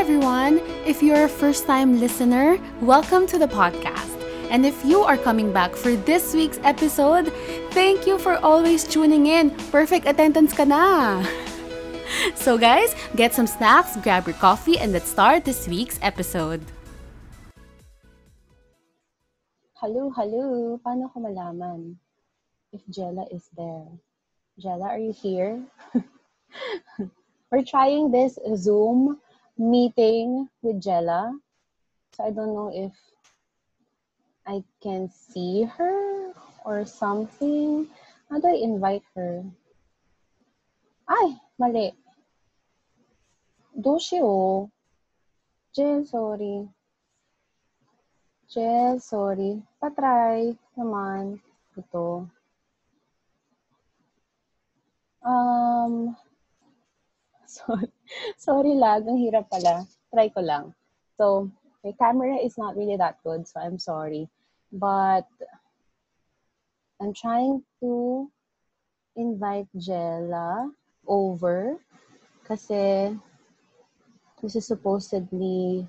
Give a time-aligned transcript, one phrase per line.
[0.00, 0.64] Everyone.
[0.88, 4.16] If you're a first time listener, welcome to the podcast.
[4.48, 7.28] And if you are coming back for this week's episode,
[7.76, 9.52] thank you for always tuning in.
[9.68, 11.20] Perfect attendance ka na.
[12.34, 16.64] So, guys, get some snacks, grab your coffee, and let's start this week's episode.
[19.76, 20.80] Hello, hello.
[20.80, 22.00] Paano ko malaman
[22.72, 23.84] if Jella is there?
[24.56, 25.60] Jella, are you here?
[27.52, 29.20] We're trying this Zoom
[29.60, 31.36] meeting with Jella.
[32.16, 32.96] So I don't know if
[34.48, 36.32] I can see her
[36.64, 37.86] or something.
[38.30, 39.44] How do I invite her?
[41.04, 41.92] Ay, mali.
[43.76, 44.70] Doshio.
[45.76, 46.68] Jill, sorry.
[48.48, 49.62] Jill, sorry.
[49.78, 51.38] Patry naman.
[51.76, 52.26] Ito.
[55.22, 56.16] Um,
[57.46, 57.99] sorry.
[58.37, 59.07] Sorry lag.
[59.07, 59.85] Ang hirap pala.
[60.13, 60.73] Try ko lang.
[61.17, 61.51] So,
[61.83, 64.27] my camera is not really that good, so I'm sorry.
[64.71, 65.27] But,
[66.99, 68.31] I'm trying to
[69.15, 70.71] invite Jella
[71.07, 71.79] over
[72.47, 73.15] kasi
[74.41, 75.87] this is supposedly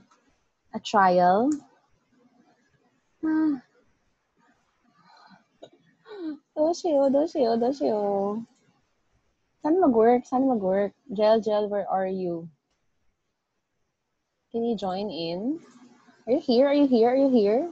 [0.74, 1.50] a trial.
[3.22, 3.62] Ah.
[6.56, 8.49] どうしよう、どうしよう、どうしよう。
[9.61, 10.93] Sana mag-work, sana mag-work.
[11.05, 12.49] Where are you?
[14.51, 15.61] Can you join in?
[16.25, 16.65] Are you here?
[16.67, 17.09] Are you here?
[17.09, 17.69] Are you here?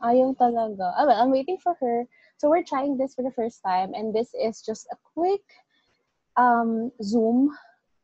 [0.00, 0.96] Ayaw talaga.
[0.96, 2.08] Ah, well, I'm waiting for her.
[2.40, 5.44] So we're trying this for the first time, and this is just a quick
[6.36, 7.52] um, Zoom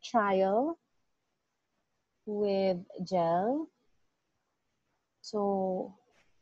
[0.04, 0.76] trial
[2.26, 3.68] with Gel.
[5.20, 5.92] So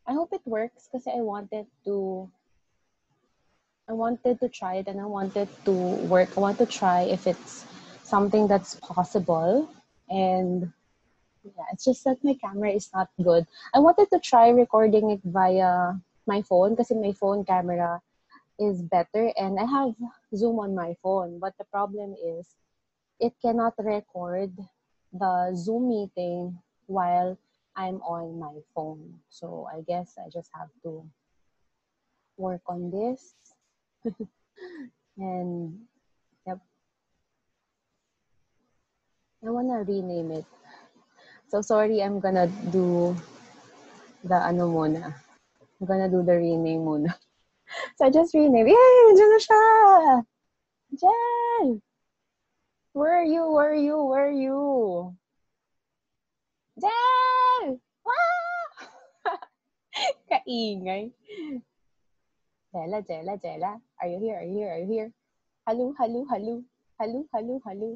[0.06, 2.30] I hope it works because I wanted to
[3.88, 6.36] I wanted to try it and I wanted to work.
[6.36, 7.64] I want to try if it's
[8.04, 9.70] something that's possible.
[10.10, 10.70] And
[11.42, 13.46] yeah, it's just that my camera is not good.
[13.72, 15.94] I wanted to try recording it via
[16.26, 18.02] my phone because my phone camera
[18.58, 19.94] is better and I have
[20.36, 21.38] Zoom on my phone.
[21.38, 22.46] But the problem is
[23.20, 24.52] it cannot record
[25.14, 27.38] the Zoom meeting while
[27.74, 29.16] I'm on my phone.
[29.30, 31.08] So I guess I just have to
[32.36, 33.32] work on this.
[35.18, 35.78] and
[36.46, 36.58] yep.
[39.44, 40.44] I wanna rename it.
[41.48, 43.16] So sorry, I'm gonna do
[44.24, 45.14] the ano muna.
[45.80, 47.14] I'm gonna do the rename muna.
[47.96, 48.68] So I just renamed.
[48.68, 49.12] Yay!
[49.44, 50.24] Siya!
[50.96, 51.82] Jen!
[52.92, 53.44] Where are you?
[53.52, 53.96] Where are you?
[54.08, 55.14] Where are you?
[56.80, 57.80] Jen!
[60.32, 61.12] Kaingay.
[62.74, 63.80] Jella, Jella, Jella.
[63.96, 64.36] Are you here?
[64.36, 64.68] Are you here?
[64.68, 65.08] Are you here?
[65.66, 66.60] Hello, hello, hello.
[67.00, 67.90] Hello, hello, hello.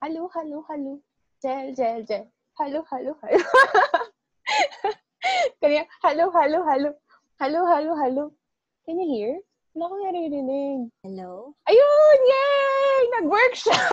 [0.00, 0.94] Hello, hello, hello.
[1.42, 2.30] Jel, Jel, Jel.
[2.54, 3.42] Hello, hello, hello.
[5.58, 6.90] Kanya, hello, hello, hello.
[7.42, 8.24] Hello, hello, hello.
[8.86, 9.32] Can you hear?
[9.74, 10.78] Wala akong naririnig.
[11.02, 11.58] Hello?
[11.66, 12.18] Ayun!
[12.22, 13.00] Yay!
[13.18, 13.74] Nag-work siya!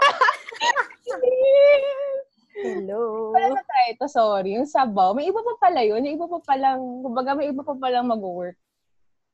[2.60, 3.34] Hello?
[3.34, 4.62] Wala na tayo ito, sorry.
[4.62, 6.06] Yung sabaw, may iba pa pala yun.
[6.06, 8.60] Yung iba pa palang, kumbaga may iba pa palang mag-work.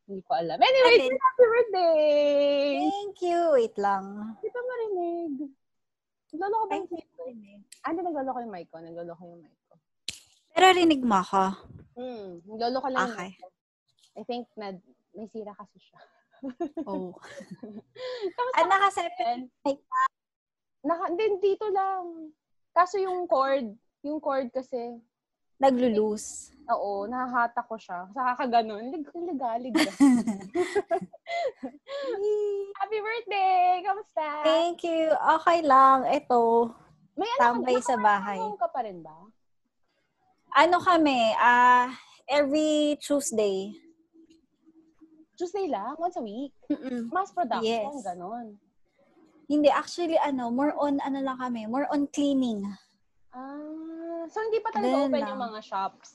[0.05, 0.57] Hindi ko alam.
[0.61, 1.17] Anyway, Alin?
[1.17, 2.77] happy birthday!
[2.85, 3.39] Thank you.
[3.57, 4.37] Wait lang.
[4.37, 5.31] Hindi pa marinig.
[6.29, 7.21] Naglolo ko ba yung mic ko?
[7.81, 8.77] Ah, hindi, naglolo ko yung mic ko.
[8.77, 9.73] Naglolo ko yung mic ko.
[10.53, 11.43] Pero rinig mo ako.
[11.97, 13.31] Hmm, naglolo ko lang Okay.
[14.15, 14.77] I think na,
[15.11, 15.99] may sira kasi siya.
[16.85, 17.09] Oh.
[18.37, 19.49] Kamusta Ah, naka Jen?
[19.65, 19.79] mic
[20.85, 22.29] Naka, din dito lang.
[22.69, 23.73] Kaso yung cord,
[24.05, 25.01] yung cord kasi,
[25.55, 26.51] Naglo-loose.
[26.67, 28.09] oo, nahahata ko siya.
[28.11, 29.73] Sa kakaganon, lig ligalig.
[32.79, 33.81] Happy birthday!
[33.85, 34.25] Kamusta?
[34.43, 35.13] Thank you.
[35.39, 36.05] Okay lang.
[36.05, 36.73] Ito.
[37.15, 38.35] May tambay ka- sa bahay.
[38.37, 39.17] nakakasama ka pa rin ba?
[40.55, 41.35] Ano kami?
[41.37, 41.91] Ah,
[42.27, 43.75] every Tuesday.
[45.35, 45.95] Tuesday lang?
[45.99, 46.51] Once a week?
[46.71, 47.11] Mm-mm.
[47.11, 47.63] Mass production?
[47.63, 48.03] Yes.
[48.03, 48.55] Ganon.
[49.45, 49.69] Hindi.
[49.69, 52.63] Actually, ano, more on, ano lang kami, more on cleaning.
[53.29, 53.84] Ah,
[54.27, 55.29] so hindi pa talaga Ganun open lang.
[55.31, 56.09] yung mga shops?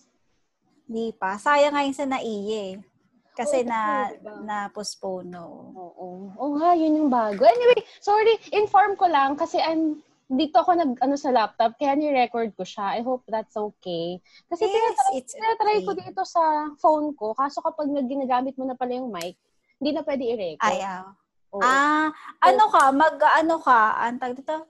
[0.85, 1.37] Di pa.
[1.37, 2.83] Sayang nga yung sa naiye.
[3.31, 4.43] Kasi Oo, na, diba?
[4.43, 5.71] na-postpone, no.
[5.73, 6.35] Oo.
[6.35, 7.47] Oo nga, yun yung bago.
[7.47, 12.55] Anyway, sorry, inform ko lang kasi I'm dito ako nag ano sa laptop kaya ni-record
[12.55, 12.95] ko siya.
[12.95, 14.23] I hope that's okay.
[14.47, 16.07] Kasi Yes, tinatry, it's tinatry ko okay.
[16.07, 16.43] dito sa
[16.79, 17.35] phone ko.
[17.35, 19.35] Kaso kapag nag- ginagamit mo na pala yung mic,
[19.83, 20.71] hindi na pwede i-record.
[20.71, 21.03] Ayaw.
[21.51, 21.63] Oo.
[21.67, 22.95] Ah, ano ka?
[22.95, 23.99] Mag, ano ka?
[23.99, 24.70] Ang tawag dito?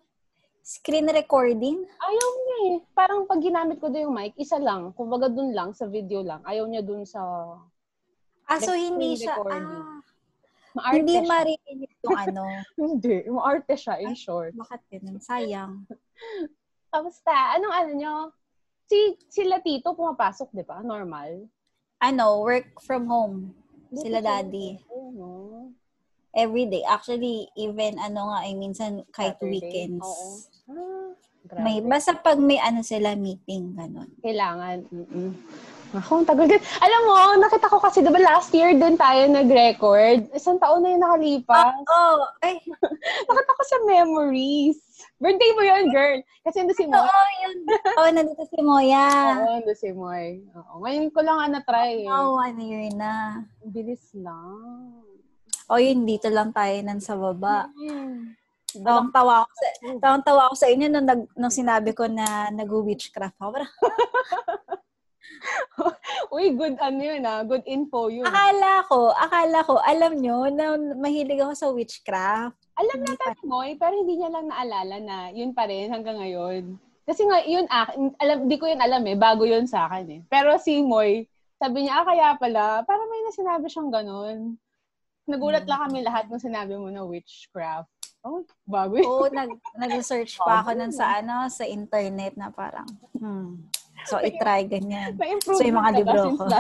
[0.71, 1.83] Screen recording?
[1.83, 2.77] Ayaw niya eh.
[2.95, 4.95] Parang pag ginamit ko doon yung mic, isa lang.
[4.95, 6.47] Kumbaga dun lang, sa video lang.
[6.47, 7.19] Ayaw niya dun sa...
[8.47, 9.67] Ah, so hindi siya, recording.
[9.67, 9.99] ah,
[10.71, 11.27] Maarte hindi siya.
[11.27, 12.45] marinig yung ano.
[12.79, 13.15] Hindi.
[13.27, 14.55] Maarte siya, in short.
[14.55, 15.19] Bakit yun?
[15.19, 15.73] Sayang.
[16.95, 17.59] Kamusta?
[17.59, 18.15] Anong ano nyo?
[18.87, 20.87] Si, sila tito pumapasok, di ba?
[20.87, 21.51] Normal.
[21.99, 23.59] Ano, work from home.
[23.91, 24.79] Sila daddy.
[25.19, 25.75] No?
[26.31, 26.87] Every day.
[26.87, 29.51] Actually, even ano nga, ay minsan kahit Saturday.
[29.59, 30.07] weekends.
[30.07, 30.47] Oo.
[30.71, 31.11] Ah,
[31.51, 31.63] grabe.
[31.67, 34.07] May, basta pag may ano sila meeting, ganun.
[34.23, 34.87] Kailangan.
[34.87, 35.31] Mm-mm.
[35.91, 36.63] Ako, ang tagal din.
[36.79, 40.31] Alam mo, nakita ko kasi, di ba last year din tayo nag-record?
[40.31, 41.83] Isang taon na yung nakalipas.
[41.83, 42.63] Oh, ay,
[43.27, 44.79] Nakita ko sa memories.
[45.19, 46.23] Birthday mo yun, girl.
[46.47, 47.33] Kasi nandun si oo, Moy.
[47.43, 47.57] yun.
[47.99, 49.09] Oo, nandito si Moya.
[49.11, 50.27] Oo, nandun si Moy.
[50.55, 50.73] Oo.
[50.87, 52.07] Ngayon ko lang nga na-try.
[52.07, 53.43] Oo, one year na.
[53.43, 55.03] Ang Bilis lang.
[55.67, 57.67] O yun, dito lang tayo nan sa baba.
[57.75, 58.39] Hmm.
[58.79, 59.67] Tawang-tawa ako sa,
[59.99, 63.51] tawang-tawa ako sa inyo nung, nag, nung sinabi ko na nag-witchcraft ako.
[63.59, 63.73] Parang,
[66.35, 67.43] Uy, good ano yun ah.
[67.43, 68.27] Good info yun.
[68.27, 72.55] akala ko, akala ko, alam nyo, na mahilig ako sa witchcraft.
[72.79, 76.79] Alam na ni Moy, pero hindi niya lang naalala na yun pa rin hanggang ngayon.
[77.05, 77.91] Kasi nga, yun, ah,
[78.23, 79.17] alam, di ko yun alam eh.
[79.19, 80.21] Bago yun sa akin eh.
[80.31, 81.27] Pero si Moy,
[81.61, 84.57] sabi niya, ah, kaya pala, para may nasinabi siyang ganun.
[85.29, 87.91] Nagulat lang kami lahat nung sinabi mo na witchcraft.
[88.21, 89.09] Oh, bago yun.
[89.09, 89.49] Oo, nag,
[89.81, 92.85] nag-search pa ako nun sa, ano, sa internet na parang,
[93.17, 93.65] hmm.
[94.09, 95.21] So, itry ganyan.
[95.45, 96.45] So, yung mga libro ko.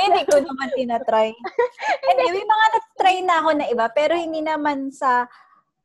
[0.00, 1.32] Hindi ko naman tinatry.
[2.04, 5.28] Hindi, may mga na-try na ako na iba, pero hindi naman sa,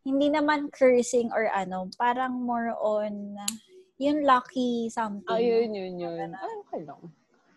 [0.03, 3.39] hindi naman cursing or ano, parang more on,
[4.01, 5.31] yung lucky something.
[5.31, 6.35] Ah, yun, yun, yun.
[6.35, 6.99] Okay lang.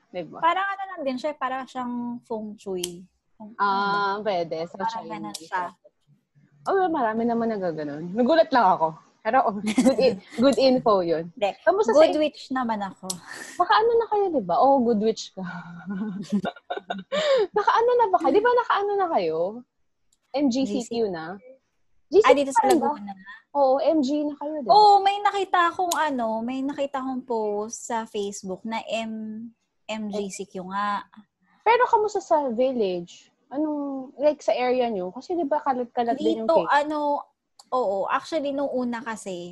[0.09, 0.41] Diba?
[0.41, 3.05] Parang ano lang din siya, parang siyang feng shui.
[3.59, 4.67] Ah, pwede.
[4.67, 5.47] Sa Parang ganun Chinese.
[5.47, 5.65] siya.
[6.67, 8.13] Oh, marami naman nagaganon.
[8.13, 8.89] Nagulat lang ako.
[9.23, 11.29] Pero oh, good, in- good info yun.
[11.67, 13.07] Kamusta Good sa witch naman ako.
[13.61, 14.57] Naka ano na kayo, di ba?
[14.57, 15.45] Oh, good witch ka.
[17.57, 18.33] naka ano na ba kayo?
[18.33, 19.39] Di ba naka ano na kayo?
[20.33, 21.37] MGCQ na?
[22.09, 22.69] GCQ Ah, dito sa?
[22.73, 23.13] Laguna.
[23.53, 24.73] Oo, MG na kayo, di ba?
[24.73, 29.45] Oo, may nakita akong ano, may nakita akong post sa Facebook na M
[29.89, 31.05] MGCQ nga.
[31.65, 33.28] Pero kamusta sa village?
[33.49, 35.09] Anong, like sa area nyo?
[35.09, 36.69] Kasi di ba kalat-kalat din yung Dito, cake?
[36.85, 36.99] ano,
[37.73, 39.49] oo, actually, nung una kasi,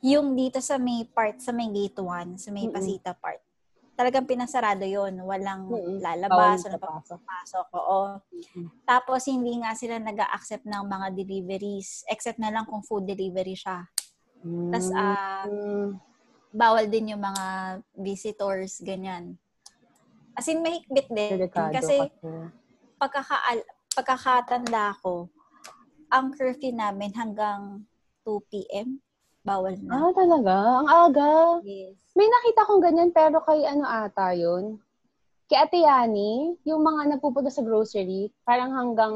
[0.00, 2.72] yung dito sa may part, sa may gate 1, sa may Mm-mm.
[2.72, 3.44] Pasita part,
[3.92, 6.00] talagang pinasarado yon Walang Mm-mm.
[6.00, 7.66] lalabas, walang papasok.
[7.76, 8.00] Oo.
[8.32, 8.66] Mm-mm.
[8.88, 13.52] Tapos, hindi nga sila nag accept ng mga deliveries, except na lang kung food delivery
[13.52, 13.84] siya.
[14.72, 16.00] Tapos, ah, Mm.
[16.48, 17.44] bawal din yung mga
[17.92, 19.36] visitors, ganyan.
[20.32, 21.44] As in, mahigpit din.
[21.44, 22.30] Delikado Kasi, kasi.
[22.96, 23.36] Pagkaka
[23.96, 25.28] pagkakatanda ko,
[26.12, 27.84] ang curfew namin hanggang
[28.24, 29.00] 2 p.m.
[29.46, 30.02] Bawal na.
[30.02, 30.56] Ah, talaga?
[30.82, 31.32] Ang aga.
[31.62, 31.94] Yes.
[32.18, 34.82] May nakita kong ganyan, pero kay ano ata yun?
[35.46, 39.14] Kay Ate Yani, yung mga nagpupunta sa grocery, parang hanggang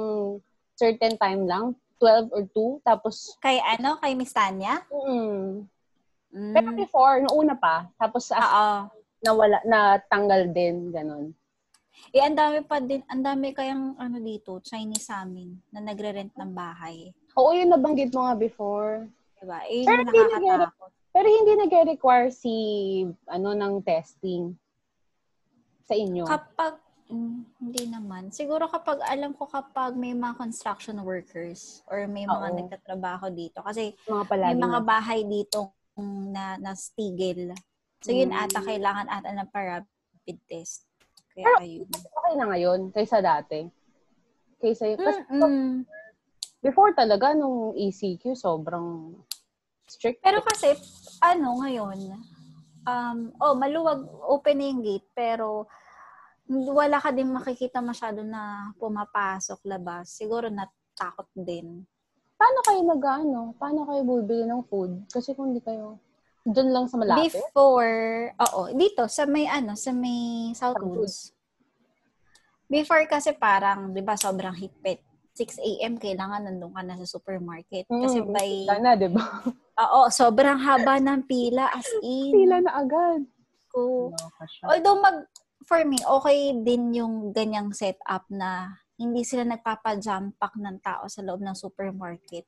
[0.79, 3.99] certain time lang, 12 or 2, tapos, Kay ano?
[3.99, 4.79] Kay Miss Tanya?
[4.89, 5.67] mm,
[6.31, 6.55] Mm.
[6.55, 8.87] pero before, noong una pa, tapos as,
[9.19, 11.35] nawala, natanggal din, ganun.
[12.11, 16.35] Eh, ang dami pa din, ang dami kayang ano dito, Chinese sa amin, na nagre-rent
[16.35, 17.15] ng bahay.
[17.39, 19.07] Oo, yun nabanggit mo nga before.
[19.39, 19.63] Diba?
[19.71, 20.91] Eh, Pero yung nakakatakot.
[21.11, 22.55] Pero hindi nag-require si,
[23.27, 24.55] ano, ng testing
[25.87, 26.23] sa inyo.
[26.23, 26.79] Kapag,
[27.11, 28.31] mm, hindi naman.
[28.31, 32.57] Siguro kapag, alam ko kapag may mga construction workers or may mga Oo.
[32.63, 33.59] nagtatrabaho dito.
[33.63, 35.75] Kasi mga may mga bahay dito
[36.31, 37.55] na, na stigil.
[38.03, 38.43] So, yun Mm.
[38.47, 40.90] ata, kailangan ata ng pa-rapid test.
[41.41, 41.89] Kaya Pero, ayun.
[41.89, 43.65] Okay na ngayon, kaysa dati.
[44.61, 45.89] Kaysa, kasi Mm-mm.
[46.61, 49.17] before talaga, nung ECQ, sobrang
[49.89, 50.21] strict.
[50.21, 50.77] Pero kasi,
[51.25, 51.99] ano ngayon,
[52.85, 55.65] um, oh, maluwag, open na yung gate, pero
[56.51, 60.13] wala ka din makikita masyado na pumapasok, labas.
[60.13, 61.87] Siguro natakot din.
[62.37, 63.41] Paano kayo nag ano?
[63.57, 65.09] Paano kayo bubili ng food?
[65.09, 65.97] Kasi kung hindi kayo,
[66.45, 67.33] dyan lang sa malapit.
[67.37, 67.97] Before,
[68.35, 71.33] oo, dito, sa may ano, sa may Southwoods.
[72.71, 75.03] Before kasi parang, di ba, sobrang higpit.
[75.35, 75.97] 6 a.m.
[75.97, 77.87] kailangan nandun ka na sa supermarket.
[77.89, 79.25] Kasi Mm, by, Wala na, di ba?
[79.81, 82.33] oo, sobrang haba ng pila as in.
[82.35, 83.25] Pila na agad.
[83.71, 84.11] Ko.
[84.67, 85.25] Although mag,
[85.65, 91.25] for me, okay din yung ganyang setup na hindi sila nagpapa-jump pack ng tao sa
[91.25, 92.45] loob ng supermarket.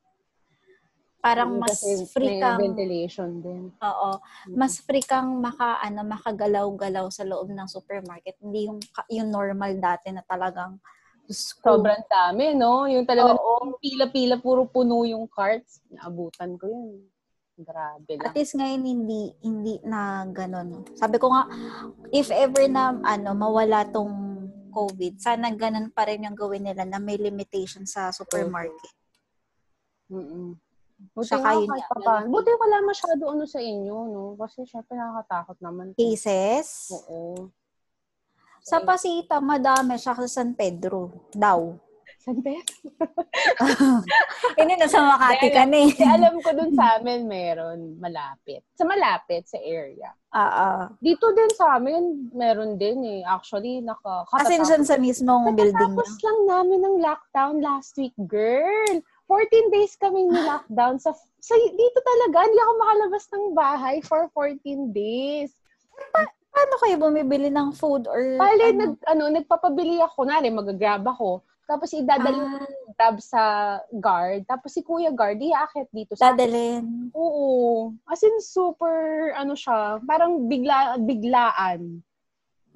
[1.23, 3.71] Parang mas Kasi free kang, ventilation din.
[3.79, 4.09] oo,
[4.59, 8.35] mas free kang maka, ano, makagalaw-galaw sa loob ng supermarket.
[8.43, 10.83] Hindi yung, yung normal dati na talagang
[11.63, 11.79] ko.
[11.79, 12.83] Sobrang dami, no?
[12.91, 13.79] Yung talaga, Oo.
[13.79, 15.79] pila-pila, puro puno yung carts.
[15.87, 17.07] Naabutan ko yun.
[17.55, 18.25] Grabe lang.
[18.27, 20.89] At least ngayon hindi hindi na ganun.
[20.97, 21.45] Sabi ko nga
[22.09, 24.09] if ever na ano mawala tong
[24.73, 28.89] COVID, sana ganun pa rin yung gawin nila na may limitation sa supermarket.
[30.09, 30.57] Mm-mm.
[31.11, 32.31] Buti Saka yun kahit.
[32.31, 34.23] Buti wala masyado ano sa inyo, no?
[34.39, 35.91] Kasi syempre nakakatakot naman.
[35.99, 36.87] Cases?
[36.95, 37.51] Oo.
[38.63, 41.75] Sa Pasita, madami siya sa San Pedro daw.
[42.23, 42.87] San Pedro?
[44.57, 45.91] Hindi, nasa Makati ka na eh.
[46.07, 48.63] Alam ko dun sa amin meron malapit.
[48.79, 50.15] Sa malapit, sa area.
[50.31, 50.95] Oo.
[51.03, 53.21] Dito din sa amin, meron din eh.
[53.27, 56.23] Actually, naka, As in, dyan sa mismong building Tapos niya.
[56.23, 59.03] lang namin ng lockdown last week, girl.
[59.33, 61.01] 14 days kaming ni-lockdown.
[61.01, 65.49] Sa, sa, dito talaga, hindi ako makalabas ng bahay for 14 days.
[66.53, 68.77] Paano kayo bumibili ng food or Bale, ano?
[68.77, 70.29] nag, ano, nagpapabili ako.
[70.29, 71.41] Nari, mag-grab ako.
[71.65, 72.61] Tapos idadali Ah.
[72.93, 73.43] grab sa
[73.89, 74.45] guard.
[74.45, 77.09] Tapos si Kuya Guard, iaakit dito sa dadalhin?
[77.17, 77.89] Oo.
[78.05, 82.05] As in, super, ano siya, parang bigla, biglaan.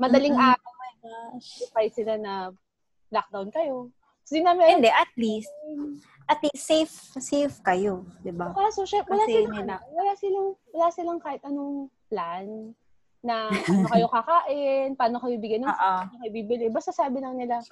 [0.02, 0.50] Madaling Mm-mm.
[0.58, 0.72] araw,
[1.06, 1.62] Gosh.
[1.62, 2.34] notify sila na
[3.14, 3.94] lockdown kayo.
[4.28, 5.52] Namin, Hindi, at least,
[6.28, 8.52] at least safe, safe kayo, di ba?
[8.52, 12.46] kaso, syempre, wala Kasi silang, nila- ano, wala silang, wala silang kahit anong plan
[13.20, 15.76] na ano kayo kakain, paano kayo bigyan ng Oo.
[16.04, 16.68] paano kayo bibili.
[16.68, 17.64] Basta sabi lang nila,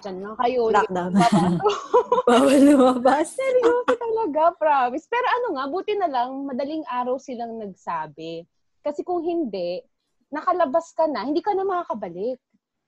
[0.00, 0.68] dyan lang kayo.
[0.68, 1.12] Lockdown.
[1.14, 1.56] kayo
[2.28, 3.28] Bawal lumabas.
[3.38, 5.06] Seryoso talaga, promise.
[5.06, 8.44] Pero ano nga, buti na lang, madaling araw silang nagsabi.
[8.80, 9.80] Kasi kung hindi,
[10.28, 12.40] nakalabas ka na, hindi ka na makakabalik.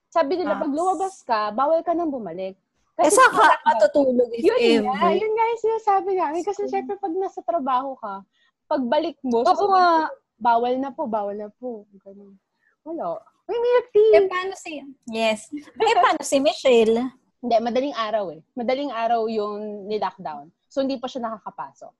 [0.09, 0.61] Sabi nila, Ah.
[0.61, 2.57] pag lumabas ka, bawal ka nang bumalik.
[2.99, 5.15] Eh, saka matutulog if yun nga, ever.
[5.15, 6.43] yun nga yung sinasabi namin.
[6.43, 8.27] Kasi syempre, pag nasa trabaho ka,
[8.67, 10.11] pagbalik mo, Oo sasabihin nga.
[10.37, 11.87] bawal na po, bawal na po.
[12.03, 12.35] Ganun.
[12.83, 13.23] Wala.
[13.47, 14.27] May milk Eh, tea.
[14.27, 14.73] paano si...
[15.09, 15.49] Yes.
[15.55, 17.07] Eh, paano si Michelle?
[17.39, 18.43] Hindi, madaling araw eh.
[18.53, 20.51] Madaling araw yung ni-lockdown.
[20.67, 21.95] So, hindi pa siya nakakapasok.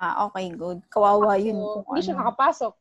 [0.00, 0.80] Ah, okay, good.
[0.88, 1.54] Kawawa yun.
[1.54, 2.20] So, kung hindi siya ano.
[2.24, 2.72] nakapasok.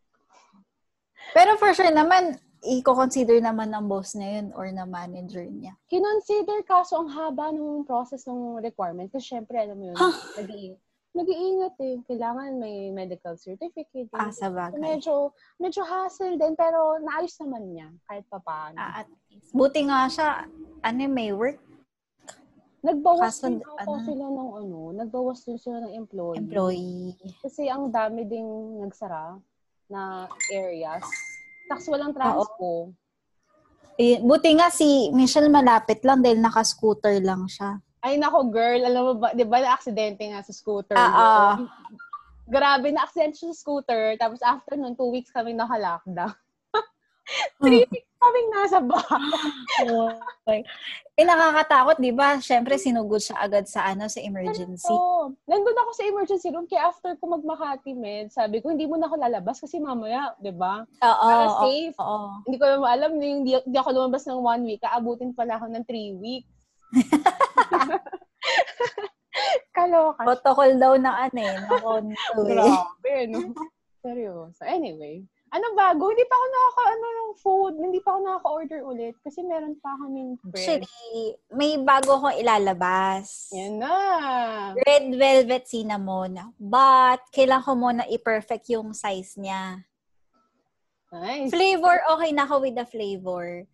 [1.32, 5.74] Pero for sure naman, i-consider naman ng boss na yun or na manager niya.
[5.90, 9.98] kinonsider kaso ang haba ng process ng requirement kasi syempre alam mo yun
[10.38, 10.78] nag-i-
[11.12, 14.78] nag-iingat eh kailangan may medical certificate Ah, sa So, bagay.
[14.78, 15.14] medyo
[15.58, 19.52] medyo hassle din pero naayos naman niya kahit pa paano Ah, at least.
[19.52, 20.46] Buti nga siya,
[20.82, 21.60] ano may work
[22.82, 24.02] nagbawas kaso, din ata ano?
[24.02, 27.14] sila ng ano nagbawas din sila ng employee, employee.
[27.42, 28.48] kasi ang dami ding
[28.80, 29.38] nagsara
[29.86, 31.04] na areas
[31.72, 32.92] tax walang transpo
[34.02, 37.78] Eh, buti nga si Michelle malapit lang dahil naka-scooter lang siya.
[38.02, 40.98] Ay nako girl, alam mo ba, 'di ba na-aksidente nga sa scooter?
[40.98, 41.54] Ah, ah.
[41.62, 41.70] yun?
[42.50, 44.18] Grabe na aksidente sa scooter.
[44.18, 46.34] Tapos after nun, two weeks kami naka-lockdown.
[47.62, 49.26] Three weeks kaming nasa bahay.
[50.46, 50.62] Okay.
[51.18, 52.38] Eh, nakakatakot, di ba?
[52.38, 54.90] Siyempre, sinugod siya agad sa ano sa emergency.
[54.90, 56.70] So, nandun ako sa emergency room.
[56.70, 60.54] Kaya after ko magmakati med, sabi ko, hindi mo na ako lalabas kasi mamaya, 'di
[60.54, 60.86] ba?
[60.86, 61.28] Oo.
[61.28, 61.98] Para safe.
[61.98, 62.30] Oo.
[62.46, 64.82] Hindi ko naman alam na hindi, hindi ako lumabas ng one week.
[64.86, 66.50] Aabutin pala ako ng three weeks.
[69.76, 70.22] Kaloka.
[70.28, 71.56] Protocol daw ng ano eh.
[71.58, 72.04] eh.
[72.38, 73.56] Grabe, no?
[74.02, 74.62] Seryoso.
[74.66, 76.08] Anyway, ano bago?
[76.08, 77.74] Hindi pa ako nakaka, ano, ng food.
[77.76, 80.88] Hindi pa ako nakaka-order ulit kasi meron pa kaming bread.
[80.88, 83.52] Actually, may bago akong ilalabas.
[83.52, 83.96] Yan na.
[84.88, 86.40] Red velvet cinnamon.
[86.56, 89.84] But, kailangan ko muna i-perfect yung size niya.
[91.12, 91.52] Nice.
[91.52, 93.68] Flavor, okay na ako with the flavor.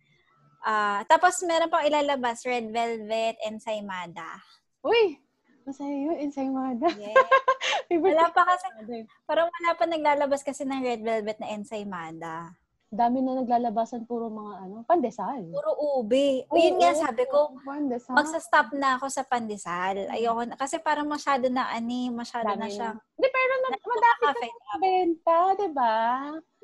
[0.66, 4.42] Ah, tapos meron pang ilalabas, red velvet ensaymada.
[4.82, 5.22] Uy,
[5.68, 6.88] masaya yun, ensaymada.
[6.96, 7.12] Yes.
[7.88, 8.96] Favorite Wala pa kasi, ensaymada.
[9.28, 12.56] parang wala pa naglalabas kasi ng red velvet na ensaymada.
[12.88, 15.44] Dami na naglalabasan puro mga ano, pandesal.
[15.52, 16.48] Puro ube.
[16.48, 18.16] O yun nga, sabi ko, pandesal.
[18.16, 20.08] magsa-stop na ako sa pandesal.
[20.08, 24.24] Ayoko na, kasi parang masyado na ani, masyado Dami na siyang Di, pero na, madami
[24.24, 24.48] cafe.
[24.48, 25.96] na benta, di ba?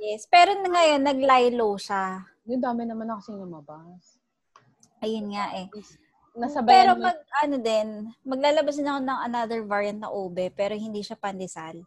[0.00, 0.24] Yes.
[0.24, 2.24] Pero ngayon, nag-lilo siya.
[2.48, 4.16] Yung dami naman ako kasing lumabas.
[5.04, 5.68] Ayun nga eh.
[6.34, 7.88] Nasabayan Pero mo- mag, ano din,
[8.26, 11.86] maglalabas din ako ng another variant na ube, pero hindi siya pandesal.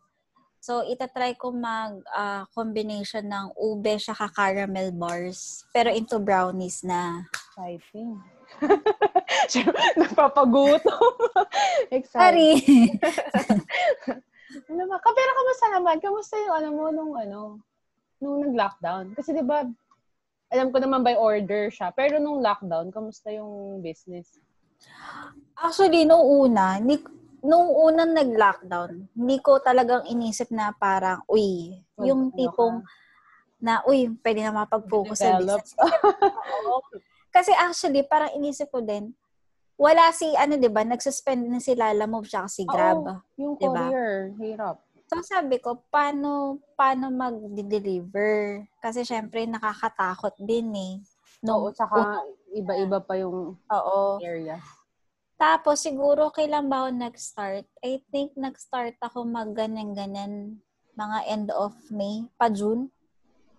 [0.64, 7.28] So, itatry ko mag ah, combination ng ube siya caramel bars, pero into brownies na.
[7.56, 8.20] Exciting.
[10.00, 11.12] Nagpapagutom.
[11.98, 12.10] Exciting.
[12.16, 12.52] Sorry!
[14.68, 14.98] Ano ba?
[14.98, 15.96] Ka- Pero kamusta naman?
[16.00, 17.40] Kamusta yung ano mo nung ano,
[18.18, 19.12] nung nag-lockdown?
[19.14, 19.68] Kasi di ba,
[20.48, 21.92] alam ko naman by order siya.
[21.92, 24.40] Pero nung lockdown, kamusta yung business?
[25.58, 27.02] Actually, nung una, hindi,
[27.44, 32.76] nung unang nag-lockdown, hindi ko talagang inisip na parang, uy, yung Ano tipong
[33.60, 35.76] na, uy, pwede na mapag-focus sa business.
[37.34, 39.12] Kasi actually, parang inisip ko din,
[39.76, 43.04] wala si, ano, di ba, nagsuspend na si Lala Move siya si Grab.
[43.04, 43.92] Oo, yung Diba?
[43.92, 44.82] courier, hirap.
[45.08, 48.68] So, sabi ko, paano, paano mag-deliver?
[48.84, 50.94] Kasi, syempre, nakakatakot din eh.
[51.48, 54.00] Oo, Nung, tsaka Iba-iba pa yung Oo.
[54.20, 54.60] area.
[55.40, 57.66] Tapos, siguro, kailan ba ako nag-start?
[57.80, 60.60] I think nag-start ako mag-ganyan-ganyan
[60.98, 62.92] mga end of May, pa June.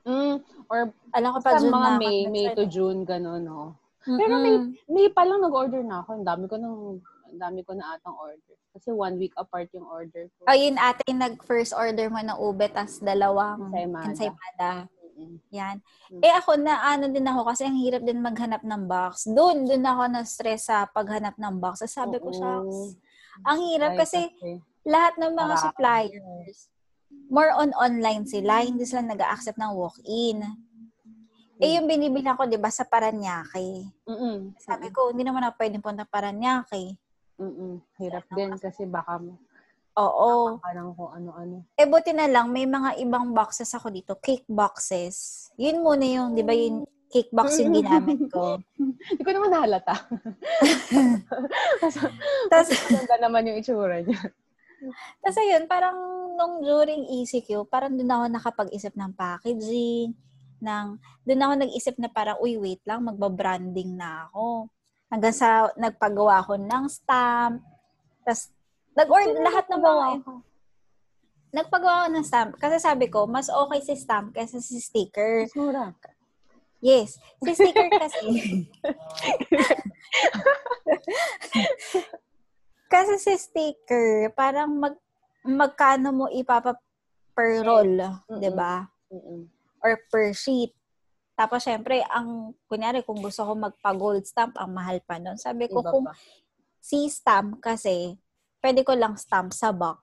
[0.05, 3.73] Mm, or Alam ko pa June mga na May, May to June, gano'n, no?
[4.05, 4.75] Pero may, Mm-mm.
[4.88, 6.11] May pa lang nag-order na ako.
[6.21, 8.56] Ang dami ko nang, ang dami ko na atang order.
[8.73, 10.49] Kasi one week apart yung order ko.
[10.49, 14.06] Ayun, ate, nag-first order mo ng ube, tas dalawang Ensaymada.
[14.08, 14.73] ensaymada.
[15.50, 15.82] Yan.
[16.14, 16.20] Mm.
[16.23, 19.26] Eh ako na ano din ako kasi ang hirap din maghanap ng box.
[19.26, 21.82] Doon, doon ako na-stress sa paghanap ng box.
[21.82, 22.97] So, sabi ko, shucks.
[23.42, 25.64] Ang hirap Ay, kasi kasi, lahat ng mga Marami.
[25.66, 26.58] suppliers,
[27.30, 28.62] more on online sila.
[28.62, 30.42] Hindi sila nag-accept ng walk-in.
[31.58, 33.90] Eh, yung binibila ko, di ba, sa Paranaque.
[34.06, 34.54] Mm-mm.
[34.62, 36.94] Sabi ko, hindi naman ako pwedeng punta Paranaque.
[37.38, 37.78] Mm-mm.
[38.02, 39.23] Hirap din kasi baka
[39.99, 40.59] Oo.
[40.62, 41.66] parang kung ano-ano.
[41.75, 44.14] Eh, buti na lang, may mga ibang boxes ako dito.
[44.18, 45.49] Cake boxes.
[45.59, 48.62] Yun muna yung, di ba, yung cake box yung ginamit ko.
[49.11, 49.95] Hindi ko naman nahalata.
[52.50, 54.23] Tapos, Maganda naman yung itsura niya.
[55.18, 55.99] Tapos ayun, parang
[56.38, 60.14] nung during ECQ, parang doon ako nakapag-isip ng packaging,
[60.62, 60.87] ng,
[61.26, 64.71] doon ako nag-isip na parang, uy, wait lang, magbabranding na ako.
[65.08, 67.64] Hanggang sa nagpagawa ako ng stamp.
[68.24, 68.52] Tapos,
[68.92, 70.06] nag-order lahat ng mga,
[71.52, 72.52] nagpagawa ako ng stamp.
[72.60, 75.48] Kasi sabi ko, mas okay si stamp kaysa si sticker.
[75.48, 75.96] Mas mura.
[76.78, 77.18] Yes.
[77.42, 78.22] Si sticker kasi.
[82.92, 84.94] kasi si sticker, parang mag,
[85.42, 86.78] magkano mo ipapa
[87.34, 88.38] per roll, Mm-mm.
[88.42, 88.86] 'di ba?
[89.10, 89.46] Mm-mm.
[89.82, 90.74] Or per sheet.
[91.38, 95.38] Tapos syempre, ang kunyari kung gusto ko magpa-gold stamp, ang mahal pa nun.
[95.38, 96.18] Sabi ko Iba kung pa.
[96.83, 98.18] si stamp kasi,
[98.59, 100.02] pwede ko lang stamp sa box.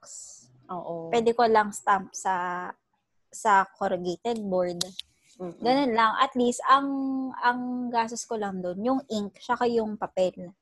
[0.72, 1.12] Oo.
[1.12, 2.72] Pwede ko lang stamp sa
[3.27, 4.79] sa corrugated board.
[5.36, 5.59] Mm-mm.
[5.59, 6.16] Ganun lang.
[6.24, 6.88] At least, ang
[7.44, 10.55] ang gastos ko lang doon, yung ink, saka yung papel.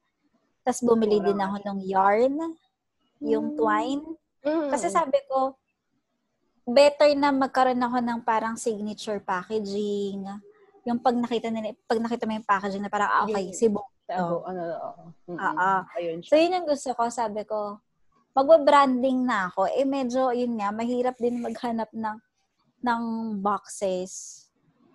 [0.65, 2.35] Tapos bumili Mura din ako ng yarn,
[3.21, 3.57] yung Mm.
[3.61, 4.03] twine.
[4.43, 5.53] Kasi sabi ko,
[6.65, 10.25] better na magkaroon ako ng parang signature packaging.
[10.83, 13.67] Yung pag nakita nila, pag nakita mo yung packaging na parang, ah, okay, Yung- si
[13.71, 13.87] Bo.
[14.03, 15.03] Ano, ano, oo.
[15.39, 15.81] Ah, ah.
[15.95, 17.07] Ayun So, yun yung gusto ko.
[17.07, 17.79] Sabi ko,
[18.35, 19.71] magwa-branding na ako.
[19.71, 22.17] Eh, medyo, yun nga, mahirap din maghanap ng,
[22.83, 23.03] ng
[23.39, 24.43] boxes.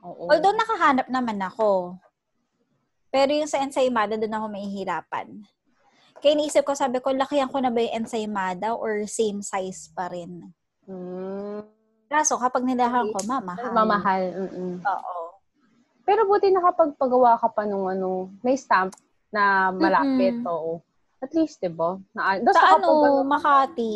[0.05, 0.29] Oo.
[0.29, 1.96] Although nakahanap naman ako.
[3.09, 5.40] Pero yung sa ensaymada, doon ako mahihirapan.
[6.20, 10.12] Kaya iniisip ko, sabi ko, lakihan ko na ba yung ensaymada or same size pa
[10.12, 10.53] rin?
[10.85, 11.64] Mm.
[12.12, 13.72] Kaso, kapag nilahan ko, mamahal.
[13.72, 14.22] Mamahal.
[14.37, 14.85] Mm-mm.
[14.85, 15.27] Oo.
[16.09, 18.97] Pero buti nakapagpagawa ka pa nung ano, may stamp
[19.29, 20.49] na malapit, Mm-mm.
[20.49, 20.81] oo.
[21.21, 22.01] At least, di ba?
[22.16, 23.94] Na, doon Sa ano, kapag- Makati.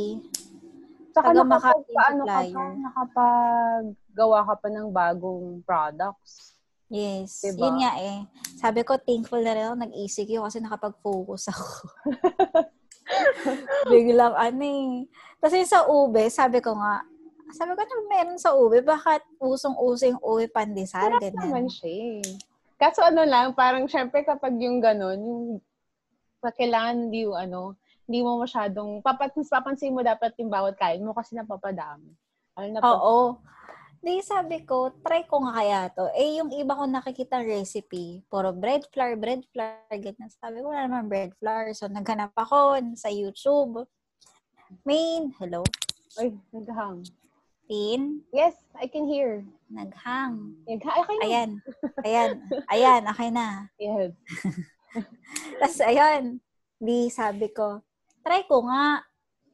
[1.12, 6.52] Saka taga Makati paano ka pa, nakapaggawa ka pa ng bagong products.
[6.92, 7.40] Yes.
[7.40, 7.72] Diba?
[7.72, 8.28] Yun nga eh.
[8.60, 11.64] Sabi ko, thankful na rin ako nag-ECQ kasi nakapag-focus ako.
[13.92, 15.08] Biglang ano eh.
[15.40, 17.02] Kasi sa ube, sabi ko nga,
[17.52, 21.12] sabi ko na meron sa ube, bakit usong-uso yung ube pandesal?
[21.12, 21.38] Sarap Ganyan.
[21.38, 22.22] naman siya eh.
[22.80, 25.40] Kaso ano lang, parang syempre kapag yung gano'n, yung
[26.42, 27.78] kailangan hindi yung ano,
[28.10, 32.10] hindi mo masyadong, papat, mas papansin mo dapat yung bawat kain mo kasi napapadami.
[32.58, 33.38] Ano na Oo.
[34.02, 36.10] Di sabi ko, try ko nga kaya to.
[36.18, 40.26] Eh, yung iba ko nakikita recipe, puro bread flour, bread flour, ganyan.
[40.26, 41.70] Sabi ko, wala naman bread flour.
[41.70, 43.86] So, naghanap ako sa YouTube.
[44.82, 45.62] Main, hello?
[46.18, 47.06] Ay, naghang.
[47.72, 49.48] Tin, Yes, I can hear.
[49.72, 50.60] naghang.
[50.68, 51.24] Nagha- okay na.
[51.24, 51.50] Ayan.
[52.06, 52.30] Ayan.
[52.68, 53.46] Ayan, okay na.
[53.80, 54.12] Yes.
[55.56, 56.36] Tapos, ayan.
[56.76, 57.80] Di sabi ko,
[58.20, 59.00] try ko nga.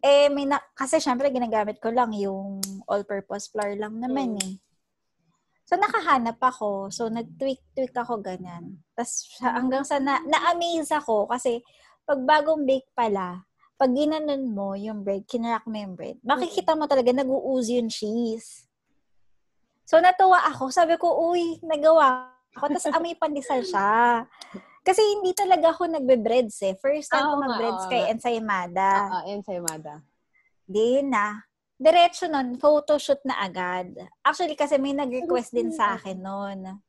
[0.03, 2.59] Eh, may na, kasi syempre ginagamit ko lang yung
[2.91, 4.43] all-purpose flour lang naman Mm.
[4.43, 4.55] eh.
[5.63, 6.91] So, nakahanap ako.
[6.91, 8.83] So, nag-tweak-tweak ako ganyan.
[8.99, 11.63] Tapos, hanggang sa na, na-amaze ako kasi
[12.03, 13.47] pag bagong bake pala,
[13.79, 18.67] pag ginanon mo yung bread, kinarak mo yung bread, makikita mo talaga nag-uuzi yung cheese.
[19.87, 20.69] So, natuwa ako.
[20.75, 22.75] Sabi ko, uy, nagawa ako.
[22.75, 24.27] Tapos, amoy pandesal siya.
[24.83, 26.75] Kasi hindi talaga ako nagbe-breads eh.
[26.83, 28.03] First time Oo ko nga, mag-breads oo kay.
[28.11, 28.91] Ensaymada.
[29.09, 30.03] Ah, ah, ensaymada.
[30.67, 31.39] Di na.
[31.79, 33.95] Diretso nun, photoshoot na agad.
[34.27, 36.83] Actually, kasi may nag-request din sa akin nun.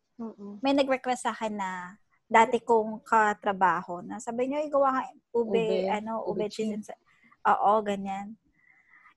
[0.66, 1.96] May nag-request sa akin na
[2.30, 5.02] dati kong katrabaho na sabi niyo, igawa ka
[5.34, 6.86] ube, Ube, ano, ube ube, cheese.
[6.86, 7.02] sa-
[7.50, 8.38] Oo, ganyan.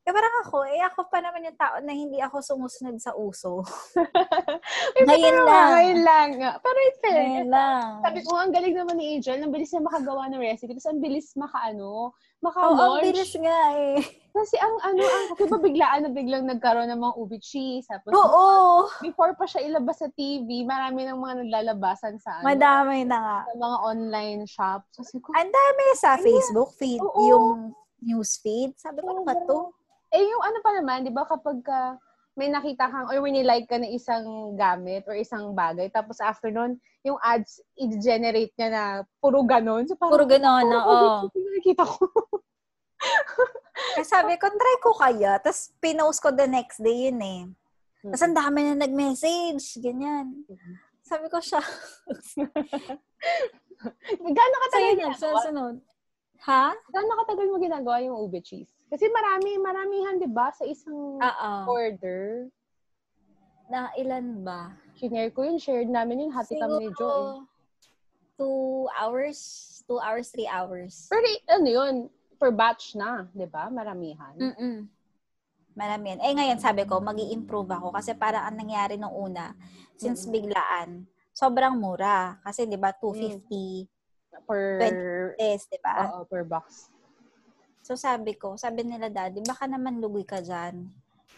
[0.02, 3.62] Eh, parang ako, eh, ako pa naman yung tao na hindi ako sumusunod sa uso.
[4.98, 5.68] Ay, Ngayon lang.
[5.70, 6.28] Ngayon lang.
[6.58, 7.86] Pero in fairness, Ngayon lang.
[8.02, 10.98] sabi ko, ang galing naman ni Angel, ang bilis niya makagawa ng recipe, tapos ang
[10.98, 13.04] bilis makaano, Oo, ang maka-launch.
[13.06, 13.94] bilis nga eh.
[14.32, 17.86] Kasi ang ano, ang, di ba biglaan na biglang nagkaroon ng mga ubi cheese.
[17.86, 18.88] Tapos, Oo.
[18.98, 23.38] before pa siya ilabas sa TV, marami ng mga naglalabasan sa ano, Madami na nga.
[23.46, 24.90] sa mga online shops.
[24.96, 27.20] Kasi ko, Ang dami sa Facebook feed, Oo.
[27.22, 27.46] yung
[28.00, 28.74] news feed.
[28.74, 29.70] Sabi ko, ano ba to?
[30.10, 31.96] eh yung ano pa naman, di ba kapag ka
[32.32, 36.48] may nakita kang or may nilike ka na isang gamit or isang bagay, tapos after
[36.48, 38.84] nun, yung ads, i-generate niya na
[39.18, 39.84] puro ganon.
[39.84, 41.28] So, parang, Puro gano'n, "Oh, oo.
[41.28, 42.04] cheese, nakikita ko.
[43.98, 45.36] Kaya sabi ko, try ko kaya.
[45.36, 47.42] Tapos pinost ko the next day yun eh.
[48.00, 49.78] Tapos ang dami na nag-message.
[49.78, 50.46] Ganyan.
[51.02, 51.58] Sabi ko siya.
[54.22, 55.10] Gano'ng So katagal yun, ginagawa?
[55.10, 55.74] nagsasunod.
[56.46, 56.64] Ha?
[56.88, 58.70] Gano'ng katagal mo ginagawa yung ube cheese?
[58.92, 61.52] Kasi marami, maramihan, di ba, sa isang Oo.
[61.64, 62.52] order.
[63.72, 64.76] Na ilan ba?
[65.00, 67.08] Shinare ko yun, shared namin yun, hati kami ni Jo.
[67.08, 67.08] eh.
[67.08, 67.48] Siguro,
[68.36, 69.38] two hours,
[69.88, 71.08] two hours, three hours.
[71.08, 71.94] Pero ano yun,
[72.36, 73.72] per batch na, di ba?
[73.72, 74.36] Maramihan.
[74.36, 74.84] Mm-mm.
[75.72, 76.20] Marami yan.
[76.20, 79.56] Eh ngayon, sabi ko, mag improve ako kasi para ang nangyari nung una,
[79.96, 80.32] since Mm.
[80.36, 80.88] biglaan,
[81.32, 82.36] sobrang mura.
[82.44, 83.88] Kasi, di ba, 250
[84.44, 86.12] Per, is, di ba?
[86.12, 86.91] oo, per box.
[87.82, 90.86] So, sabi ko, sabi nila, daddy, baka naman lugi ka dyan.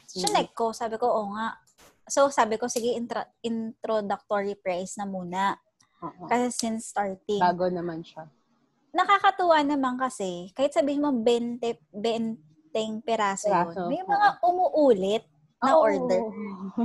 [0.05, 0.53] So, Mm.
[0.53, 1.57] ko, sabi ko, oo nga.
[2.05, 5.57] So, sabi ko, sige, intra- introductory price na muna.
[6.05, 6.29] Oo.
[6.29, 7.41] Kasi since starting.
[7.41, 8.29] Bago naman siya.
[8.93, 14.13] Nakakatuwa naman kasi, kahit sabihin mo 20, 20 peraso yun, Peraso, may oo.
[14.13, 15.25] mga umuulit
[15.65, 15.83] na Oo.
[15.83, 16.21] order.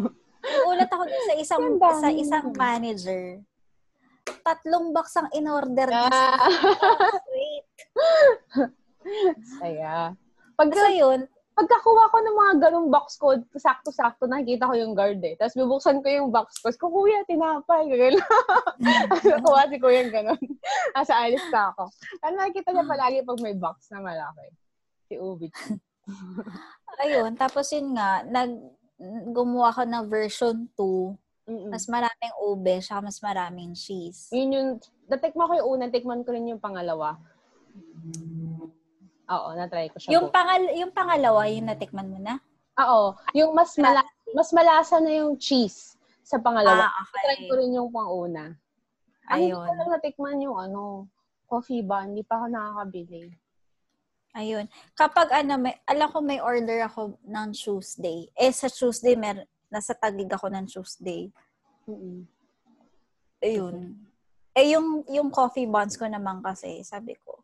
[0.72, 1.64] Ulat ako sa isang
[2.00, 3.44] sa isang manager.
[4.40, 6.08] Tatlong box ang in-order niya.
[6.08, 6.40] Ah.
[7.28, 7.68] Wait.
[9.60, 10.16] Saya.
[10.56, 11.28] Pag, So yun,
[11.60, 15.36] pagkakuha ko ng mga ganong box code, sakto-sakto, nakikita ko yung guard eh.
[15.36, 16.80] Tapos bubuksan ko yung box code.
[16.80, 17.92] Ko, kuya, tinapay.
[19.28, 20.40] Nakuha si kuya yung ganon.
[20.96, 21.92] Asa alis na ako.
[22.24, 24.48] Ano nakikita niya palagi pag may box na malaki.
[25.12, 25.52] Si Ubi.
[27.04, 27.36] ayun.
[27.36, 28.56] Tapos yun nga, nag,
[29.36, 30.80] gumawa ko ng version 2.
[31.50, 31.74] Mm-mm.
[31.74, 34.30] Mas maraming ube, saka mas maraming cheese.
[34.32, 34.70] Yun yung,
[35.10, 37.18] natikman ko yung una, tikman ko rin yung pangalawa.
[39.30, 40.18] Oo, na-try ko siya.
[40.18, 42.42] Yung, pangal yung pangalawa, yung natikman mo na?
[42.80, 44.02] Oo, yung mas mala
[44.34, 46.86] mas malasa na yung cheese sa pangalawa.
[46.86, 47.60] Ah, Try ko okay.
[47.66, 48.54] rin yung pang-una.
[49.30, 49.78] Ang hindi ko Ayun.
[49.78, 50.82] lang natikman yung ano,
[51.50, 52.14] coffee bun.
[52.14, 53.34] Hindi pa ako nakakabili.
[54.38, 54.66] Ayun.
[54.94, 58.30] Kapag ano, may, alam ko may order ako ng Tuesday.
[58.38, 61.34] Eh, sa Tuesday, mer nasa tagig ako ng Tuesday.
[61.90, 62.26] Mm-mm.
[63.42, 63.98] Ayun.
[64.54, 67.42] Eh, yung, yung coffee buns ko naman kasi, sabi ko,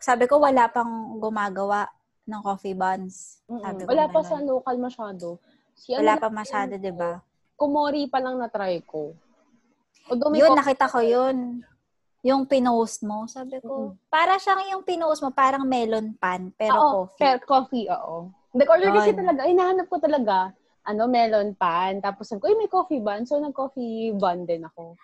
[0.00, 1.86] sabi ko, wala pang gumagawa
[2.24, 3.44] ng coffee buns.
[3.46, 5.26] Sabi ko Wala pa sa local masyado.
[5.76, 7.20] Si ano Wala pa masyado, di ba?
[7.54, 9.12] Kumori pa lang na-try ko.
[10.08, 11.36] Although Yun, coffee- nakita ko yun.
[12.20, 13.24] Yung pinost mo.
[13.24, 17.20] Sabi ko, para siyang yung pinost mo, parang melon pan, pero Oo, coffee.
[17.20, 18.28] Pero coffee, oo.
[18.52, 20.52] Nag-order kasi talaga, ay nahanap ko talaga,
[20.84, 22.00] ano, melon pan.
[22.00, 23.24] Tapos sabi ko, ay, may coffee bun.
[23.24, 24.96] So, nag-coffee bun din ako.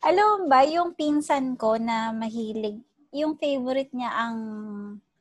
[0.00, 2.80] Alam ba, yung pinsan ko na mahilig,
[3.12, 4.36] yung favorite niya ang,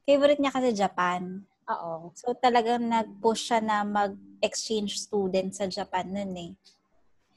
[0.04, 1.42] favorite niya kasi Japan.
[1.68, 2.10] Oo.
[2.14, 6.52] So talagang nag-push siya na mag-exchange student sa Japan nun eh.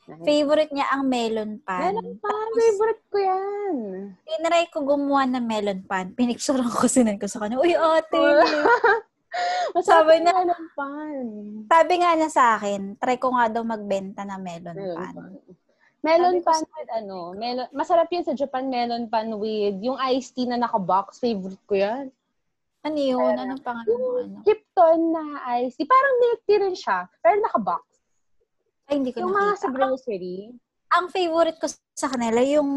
[0.03, 0.25] Nice.
[0.25, 1.95] Favorite niya ang melon pan.
[1.95, 3.77] Melon pan, favorite ko yan.
[4.27, 6.11] Tinry ko gumawa ng melon pan.
[6.11, 8.19] Pinicturean ko, sinan ko sa kanya, Uy, ate!
[9.73, 11.25] Masarap Sabi yung niya- melon pan.
[11.65, 15.15] Sabi nga niya sa akin, try ko nga daw magbenta ng melon Melon pan.
[15.15, 15.33] pan.
[16.03, 20.51] Melon pan with ano, melon, masarap yun sa Japan, melon pan with yung iced tea
[20.51, 21.23] na naka-box.
[21.23, 22.11] Favorite ko yan.
[22.83, 23.39] Ano yun?
[23.39, 24.19] Anong pangalan mo?
[24.19, 24.43] Ano?
[24.43, 25.23] Lipton na
[25.57, 25.87] iced tea.
[25.87, 27.87] Parang milk tea rin siya, pero naka-box.
[28.91, 29.63] Ay, hindi ko Yung mga nakita.
[29.63, 30.39] sa grocery.
[30.93, 32.71] Ang favorite ko sa kanila, yung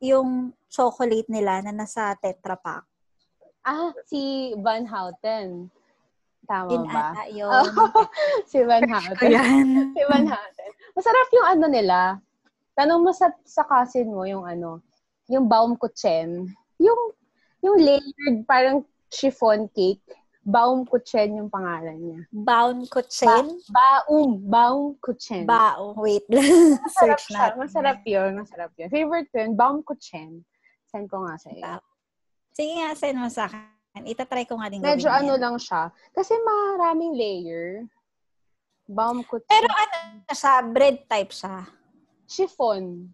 [0.00, 0.28] yung
[0.66, 2.82] chocolate nila na nasa Tetra Pak.
[3.60, 5.68] Ah, si Van Houten.
[6.48, 7.12] Tama Yun ba?
[7.12, 7.52] ata yun.
[8.50, 9.30] si Van Houten.
[9.96, 10.70] Si Van Houten.
[10.96, 11.98] Masarap yung ano nila.
[12.78, 14.78] Tanong mo sa, sa cousin mo yung ano,
[15.26, 16.46] yung Baumkuchen.
[16.78, 17.00] Yung,
[17.58, 20.06] yung layered parang chiffon cake.
[20.48, 22.20] Baumkuchen yung pangalan niya.
[22.32, 23.60] Bound Kuchen?
[23.68, 25.44] Baum, Baumkuchen.
[25.44, 25.92] Bao.
[25.98, 26.24] Wait
[26.96, 27.52] Search siya.
[27.52, 27.66] natin.
[27.66, 28.30] Masarap yun.
[28.40, 28.88] Masarap yun.
[28.88, 30.46] Favorite ko yun, Baumkuchen.
[30.88, 31.82] Send ko nga sa iyo.
[32.56, 34.08] Sige nga, send mo sa akin.
[34.08, 35.42] Itatry ko nga din Medyo ano yan.
[35.42, 35.92] lang siya.
[36.16, 37.84] Kasi maraming layer.
[38.88, 39.50] Baumkuchen.
[39.52, 41.66] Pero ano siya, bread type siya.
[42.28, 43.08] Chiffon.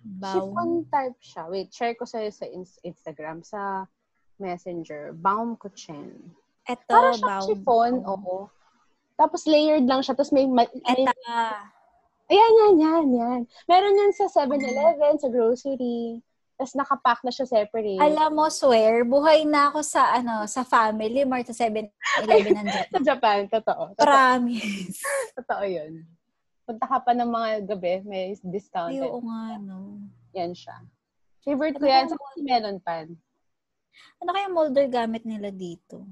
[0.00, 0.32] Bao.
[0.32, 1.42] Chiffon type siya.
[1.48, 3.84] Wait, share ko sa'yo sa ins- Instagram, sa
[4.36, 5.12] Messenger.
[5.14, 6.32] Baumkuchen.
[6.64, 7.44] Ito, Para siyang bao.
[7.44, 8.36] chiffon, oo.
[9.14, 10.12] Tapos layered lang siya.
[10.12, 11.12] Tapos may, ma- may Ito,
[12.26, 13.40] ayan, yan, yan, yan.
[13.64, 16.20] Meron yan sa 7-Eleven, sa grocery.
[16.54, 17.98] Tapos nakapack na siya separate.
[17.98, 23.00] Alam mo, swear, buhay na ako sa, ano, sa family mart sa 7-Eleven ng sa
[23.00, 23.92] Japan, totoo.
[23.94, 25.00] Totoo, Promise.
[25.32, 26.04] totoo yun.
[26.64, 28.88] Punta ka pa ng mga gabi, may discount.
[28.96, 30.00] Ay, oo nga, no.
[30.32, 30.80] Yan siya.
[31.44, 33.06] Favorite ko Ano yan kaya sa melon pan.
[34.24, 36.08] Ano kaya molder gamit nila dito?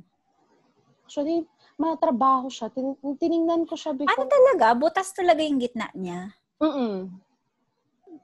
[1.08, 1.48] Actually,
[1.80, 2.68] matrabaho siya.
[2.68, 4.28] Tin- tiningnan ko siya Ano before.
[4.28, 4.66] talaga?
[4.76, 6.36] Butas talaga yung gitna niya.
[6.60, 7.08] Mm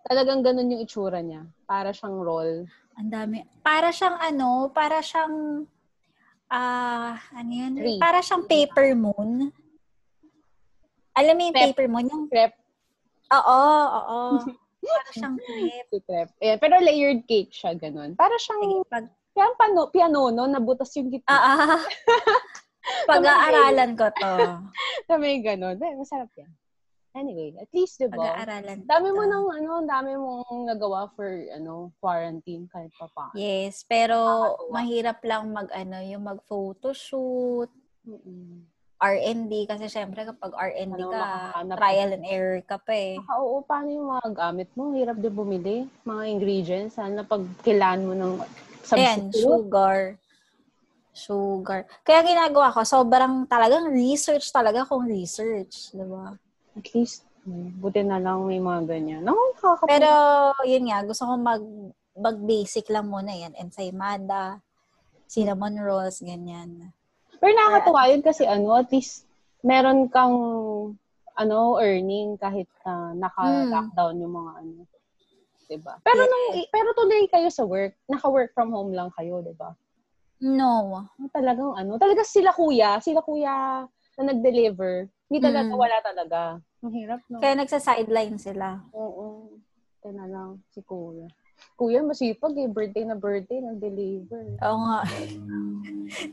[0.05, 1.49] Talagang ganun yung itsura niya.
[1.64, 2.64] Para siyang roll.
[2.97, 3.45] Ang dami.
[3.64, 5.64] Para siyang ano, para siyang,
[6.49, 7.73] ah, ano yun?
[7.77, 8.01] Tree.
[8.01, 9.53] Para siyang paper moon.
[11.18, 11.66] Alam mo yung Crepe.
[11.74, 12.07] paper moon?
[12.07, 12.54] Yung, Crepe.
[13.28, 13.61] oo,
[13.98, 14.20] oo.
[14.78, 15.90] para siyang crepe.
[15.90, 16.33] Si crepe.
[16.38, 18.14] Ayan, pero layered cake siya, ganun.
[18.14, 19.04] Para siyang, Sige, pag,
[19.35, 20.46] kaya pano, piano, no?
[20.46, 21.28] Nabutas yung gitna.
[21.28, 21.83] ah, ah.
[23.11, 24.33] Pag-aaralan ko to.
[25.11, 25.76] Na may ganun.
[25.76, 26.48] Eh, masarap yan.
[27.12, 28.14] Anyway, at least, di ba?
[28.16, 33.26] Pag-aaralan Dami mo nang, ano, dami mong nagawa for, ano, quarantine kahit pa pa.
[33.35, 34.72] Yes, pero Nakakatuwa.
[34.72, 37.68] mahirap lang mag ano, yung mag photoshoot,
[38.07, 38.62] Mm-mm.
[38.99, 43.15] R&D kasi syempre kapag R&D Ano, ka, makahanap trial and error ka pa eh.
[43.23, 44.91] Saka, oo, paano yung mga gamit mo?
[44.91, 45.77] Hirap din bumili.
[46.03, 46.99] Mga ingredients.
[46.99, 48.33] Sana pag kailangan mo ng
[48.91, 49.39] Ayan, substitute.
[49.39, 50.01] sugar.
[51.15, 51.87] Sugar.
[52.03, 56.35] Kaya ginagawa ko, sobrang talagang research talaga kung research, di ba?
[56.75, 57.23] At least,
[57.79, 59.23] buti na lang may mga ganyan.
[59.23, 59.87] No, nakakatawa.
[59.87, 60.11] Pero,
[60.67, 61.63] yun nga, gusto ko mag,
[62.19, 63.55] mag-basic lang muna yan.
[63.55, 64.59] Ensaymada,
[65.31, 66.91] cinnamon rolls, ganyan.
[67.38, 69.27] Pero nakakatuwa yun kasi ano, at least
[69.62, 70.37] meron kang
[71.38, 74.83] ano, earning kahit na naka-lockdown yung mga ano.
[75.68, 75.94] 'Di ba?
[76.03, 79.77] Pero nung pero tuloy kayo sa work, naka-work from home lang kayo, 'di ba?
[80.42, 81.07] No.
[81.35, 83.87] Talagang ano, talaga sila kuya, sila kuya
[84.18, 85.07] na nag-deliver.
[85.31, 85.79] Hindi talaga Mm.
[85.79, 86.40] wala talaga.
[86.83, 87.38] Ang hirap, no?
[87.42, 88.83] Kaya nagsa-sideline sila.
[88.94, 89.59] Oo.
[89.98, 91.27] Ito na lang si kuya.
[91.75, 92.66] Kuya, masipag eh.
[92.66, 94.59] Birthday na birthday, nag-deliver.
[94.62, 95.01] Oo nga.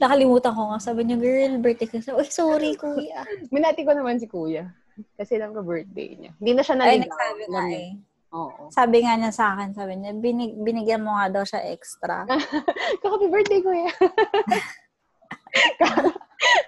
[0.01, 0.79] Nakalimutan ko nga.
[0.81, 2.17] Sabi niya, girl, birthday ka.
[2.17, 3.21] Uy, sorry, kuya.
[3.49, 4.73] Minati ko naman si kuya.
[5.13, 6.31] Kasi lang ka birthday niya.
[6.39, 7.13] Hindi na siya Ay, naligaw.
[7.13, 7.89] nagsabi nga eh.
[8.35, 8.63] Oo.
[8.67, 12.25] Sabi nga niya sa akin, sabi niya, binig, binigyan mo nga daw siya extra.
[13.03, 13.91] Happy birthday, kuya.
[15.79, 16.11] Kala,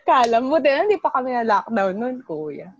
[0.07, 2.71] kala mo din, hindi pa kami na-lockdown nun, kuya.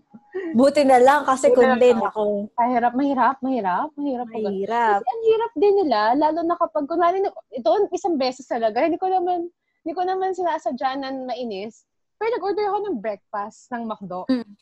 [0.52, 2.00] Buti na lang kasi lang.
[2.04, 2.48] ako.
[2.56, 4.26] Mahirap, mahirap, mahirap, mahirap.
[4.28, 5.00] Mahirap.
[5.00, 7.20] Kasi ang hirap din nila, lalo na kapag, kunwari,
[7.52, 9.48] ito isang beses talaga, hindi ko naman,
[9.84, 11.88] hindi ko naman sinasadya na mainis.
[12.18, 14.26] Pero nag-order ako ng breakfast ng McDo.
[14.28, 14.52] Mm.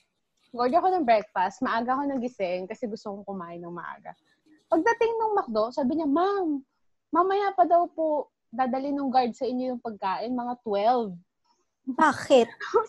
[0.55, 4.13] Nag-order ako ng breakfast, maaga ako nagising kasi gusto kong kumain ng maaga.
[4.71, 6.63] Pagdating ng McDo, sabi niya, Ma'am,
[7.11, 11.17] mamaya pa daw po dadali ng guard sa inyo yung pagkain, mga 12.
[11.87, 12.49] Bakit?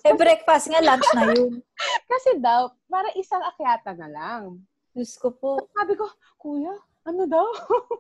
[0.10, 1.62] Eh, breakfast nga, lunch na yun.
[2.10, 4.66] Kasi daw, para isang akyata na lang.
[4.98, 5.62] Diyos ko po.
[5.78, 6.10] Sabi ko,
[6.42, 6.74] kuya,
[7.06, 7.46] ano daw?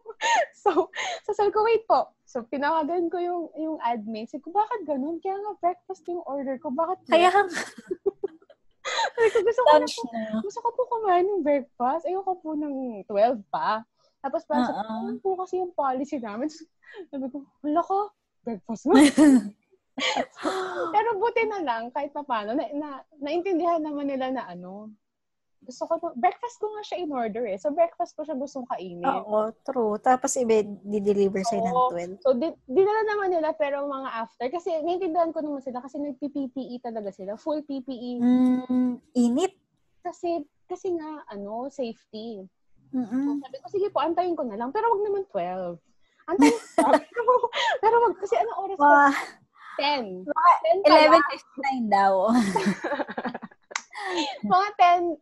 [0.65, 0.89] so,
[1.21, 2.09] so sabi ko, wait po.
[2.25, 4.25] So, pinawagan ko yung, yung admin.
[4.25, 5.21] Sabi ko, bakit ganun?
[5.21, 6.73] Kaya nga breakfast yung order ko.
[6.73, 7.45] Bakit Kaya nga,
[9.13, 10.41] sabi ko, gusto ko, na po, na.
[10.41, 12.09] gusto ko po kumain ng breakfast.
[12.09, 13.85] Ayoko po ng 12 pa.
[14.25, 15.05] Tapos parang sabi ko, Oo.
[15.05, 16.49] ano po kasi yung policy namin.
[17.13, 18.09] Sabi ko, wala ko,
[18.41, 18.97] breakfast mo.
[20.93, 24.93] Pero buti na lang, kahit pa paano, na, na, naintindihan naman nila na ano,
[25.65, 27.57] gusto ko to, breakfast ko nga siya in order eh.
[27.57, 29.03] So, breakfast ko siya gustong kainin.
[29.03, 29.97] Oo, true.
[29.99, 31.89] Tapos ibe, di-deliver sa'yo ng Oo.
[32.21, 32.23] 12.
[32.23, 36.79] So, di, dinala naman nila, pero mga after, kasi naiintindihan ko naman sila, kasi nag-PPE
[36.79, 38.21] talaga sila, full PPE.
[38.21, 39.57] Mm, init.
[40.05, 42.45] Kasi, kasi nga, ano, safety.
[42.93, 43.43] So, Mm-mm.
[43.43, 45.75] sabi ko, sige po, antayin ko na lang, pero wag naman 12.
[46.31, 47.31] Antayin ko, pero,
[47.83, 48.93] pero wag, kasi anong oras ko?
[49.77, 50.25] Wow.
[50.25, 50.25] 10.
[50.25, 51.23] 10 pa lang.
[51.87, 52.13] 11.59 daw.
[54.53, 54.67] mga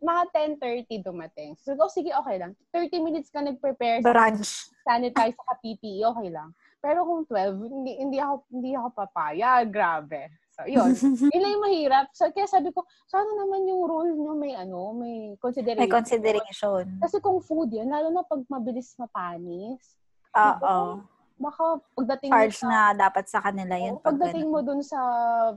[0.00, 0.22] mga
[0.60, 1.50] 10.30 dumating.
[1.60, 2.56] So, oh, sige, okay lang.
[2.72, 4.72] 30 minutes ka nag-prepare Brunch.
[4.84, 6.54] sanitize sa PPE, okay lang.
[6.80, 9.64] Pero kung 12, hindi, hindi ako, hindi ako papaya.
[9.66, 10.30] Grabe.
[10.56, 10.96] So, yun.
[11.34, 12.06] yun lang yung mahirap.
[12.16, 15.84] So, kaya sabi ko, sana naman yung rule nyo may, ano, may consideration.
[15.84, 16.84] May consideration.
[17.02, 19.98] Kasi kung food yan, lalo na pag mabilis mapanis,
[20.36, 21.00] Oo.
[21.36, 23.94] Baka pagdating Charge mo sa, na dapat sa kanila yun.
[23.96, 24.54] Oo, Pag pagdating ganun.
[24.56, 25.00] mo dun sa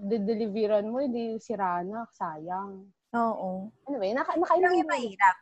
[0.04, 2.84] de-deliveran mo, hindi sira na, sayang.
[3.16, 3.72] Oo.
[3.88, 5.36] Anyway, naka, Yun lang yung mahirap.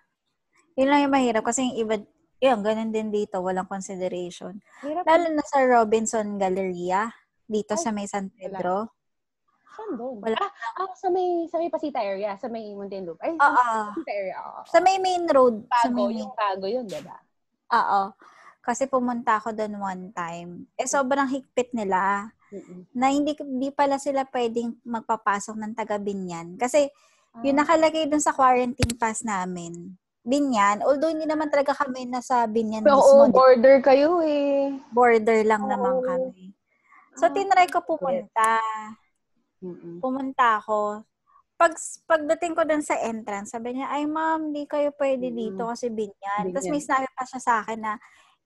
[0.78, 1.96] Yun lang yung mahirap kasi yung iba,
[2.38, 4.62] yun, ganun din dito, walang consideration.
[4.86, 7.10] Hirap Lalo na sa Robinson Galleria,
[7.50, 8.94] dito Ay, sa may San Pedro.
[9.74, 10.22] Saan doon?
[10.22, 10.38] Wala.
[10.38, 10.52] Ah,
[10.86, 13.26] ah, sa may, sa may Pasita area, sa may Muntinlupa.
[13.26, 14.62] Ay, sa Pasita area, oo.
[14.70, 15.66] Sa may main road.
[15.66, 17.18] Sa Bago, may main yung bago yun, diba?
[17.74, 18.02] Oo.
[18.68, 20.68] Kasi pumunta ako doon one time.
[20.76, 22.84] Eh, sobrang higpit nila Mm-mm.
[22.92, 26.60] na hindi, hindi pala sila pwedeng magpapasok ng taga Binyan.
[26.60, 26.92] Kasi
[27.40, 30.84] yung Ah, nakalagay doon sa quarantine pass namin, Binyan.
[30.84, 33.24] Although hindi naman talaga kami nasa Binyan Pero mismo.
[33.24, 34.76] oo, di- border kayo eh.
[34.92, 36.04] border lang naman Oo.
[36.04, 36.52] kami.
[37.16, 38.60] So, Ah, tinry ko pumunta.
[39.58, 39.98] Mm-mm.
[39.98, 41.08] Pumunta ako.
[41.56, 41.74] Pag,
[42.06, 45.36] pagdating ko dun sa entrance, sabi niya, ay ma'am, di kayo pwede Mm.
[45.36, 46.52] dito kasi binyan.
[46.52, 46.74] Tapos Binyan.
[46.74, 47.94] may sinabi pa siya sa akin na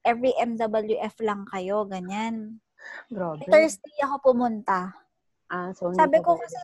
[0.03, 2.57] every MWF lang kayo, ganyan.
[3.07, 3.45] Grabe.
[3.45, 4.93] Thursday ako pumunta.
[5.45, 6.57] Ah, so Sabi ko kasi,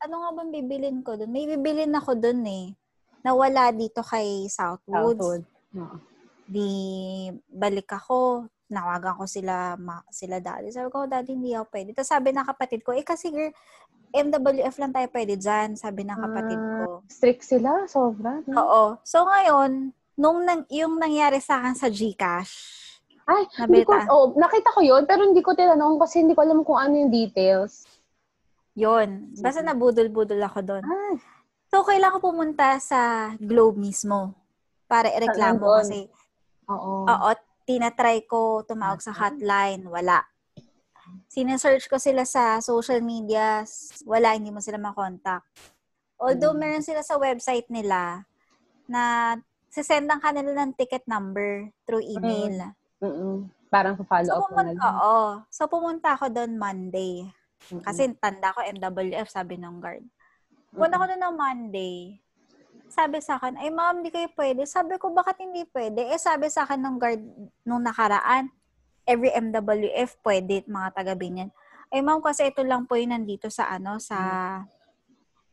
[0.00, 1.28] ano nga bang bibilin ko dun?
[1.28, 2.72] May bibilin ako dun eh.
[3.20, 5.18] Nawala dito kay Southwoods.
[5.18, 5.42] Southwood.
[5.74, 5.96] Oo.
[6.46, 6.68] Di
[7.44, 8.46] balik ako.
[8.68, 10.68] Nawagan ko sila, ma, sila daddy.
[10.70, 11.90] Sabi ko, daddy, hindi ako pwede.
[11.92, 13.32] Tapos sabi ng kapatid ko, eh kasi
[14.08, 16.68] MWF lang tayo pwede dyan, sabi ng kapatid Ah.
[16.84, 16.90] ko.
[17.08, 18.40] Strict sila, sobra.
[18.46, 18.54] no?
[18.56, 18.84] Oo.
[19.02, 22.76] So ngayon, nung nang, yung nangyari sa akin sa Gcash,
[23.28, 24.08] Ay, hindi ko, Nabita.
[24.08, 27.12] oh, nakita ko yun, pero hindi ko tinanong kasi hindi ko alam kung ano yung
[27.12, 27.84] details.
[28.72, 29.34] yun.
[29.36, 29.68] Basta Mhm.
[29.68, 30.84] nabudol-budol ako doon.
[30.86, 31.14] Ah,
[31.68, 34.32] So, kailangan ko pumunta sa Globe mismo
[34.88, 36.08] para ireklamo kasi,
[36.64, 37.04] oo.
[37.04, 37.28] oo,
[37.68, 40.24] tinatry ko tumawag sa hotline, wala.
[41.28, 43.60] Sinesearch ko sila sa social media,
[44.08, 45.44] wala, hindi mo sila makontakt.
[46.16, 46.60] Although Mm.
[46.80, 48.24] meron sila sa website nila
[48.88, 49.36] na
[49.68, 52.72] sisendan ka nila ng ticket number through email.
[52.98, 53.46] Mm-mm.
[53.68, 54.96] Parang follow So, up na pumunta, lang.
[54.98, 55.24] oo.
[55.52, 57.28] So, pumunta ako doon Monday.
[57.68, 57.84] Mm-mm.
[57.84, 60.04] Kasi tanda ko MWF, sabi ng guard.
[60.72, 62.16] Punta ko doon ng Monday.
[62.88, 64.64] Sabi sa akin, ay ma'am, di kayo pwede.
[64.64, 66.08] Sabi ko, bakit hindi pwede?
[66.08, 67.20] Eh, sabi sa akin ng guard
[67.62, 68.48] nung nakaraan,
[69.04, 71.52] every MWF pwede, mga taga Binyan.
[71.88, 74.16] Ay ma'am, kasi ito lang po yung nandito sa ano, sa,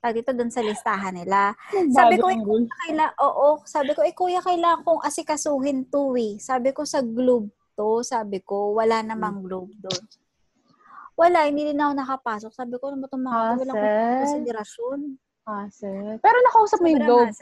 [0.05, 1.57] tag dito doon sa listahan nila.
[1.89, 2.37] Sabi ko, eh,
[2.69, 6.37] kaila, oo, sabi ko, eh kuya, kailangan kong asikasuhin to eh.
[6.37, 10.03] Sabi ko, sa Globe to, sabi ko, wala namang Globe doon.
[11.17, 12.51] Wala, hindi din ako nakapasok.
[12.53, 13.59] Sabi ko, ano ba itong mga to?
[13.65, 14.99] Wala akong konsiderasyon.
[15.45, 16.19] Hassle.
[16.19, 17.33] Pero nakausap mo yung globe.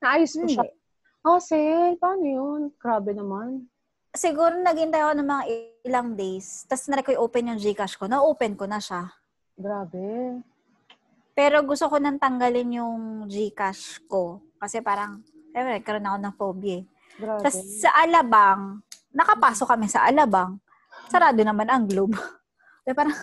[0.00, 0.64] Naayos mo siya.
[0.66, 0.76] Hindi.
[1.22, 1.96] Hassle.
[2.00, 2.60] Paano yun?
[2.76, 3.70] Grabe naman.
[4.10, 5.44] Siguro naghintay ako ng mga
[5.86, 6.66] ilang days.
[6.66, 8.10] Tapos na ko i-open yung Gcash ko.
[8.10, 9.14] Na-open ko na siya.
[9.54, 10.40] Grabe.
[11.40, 14.44] Pero gusto ko nang tanggalin yung Gcash ko.
[14.60, 15.24] Kasi parang,
[15.56, 16.84] eh, nagkaroon ako ng phobia eh.
[17.16, 17.40] Grabe.
[17.40, 18.84] Tapos sa Alabang,
[19.16, 20.60] nakapasok kami sa Alabang.
[21.08, 22.12] Sarado naman ang Globe.
[22.84, 23.16] Di parang,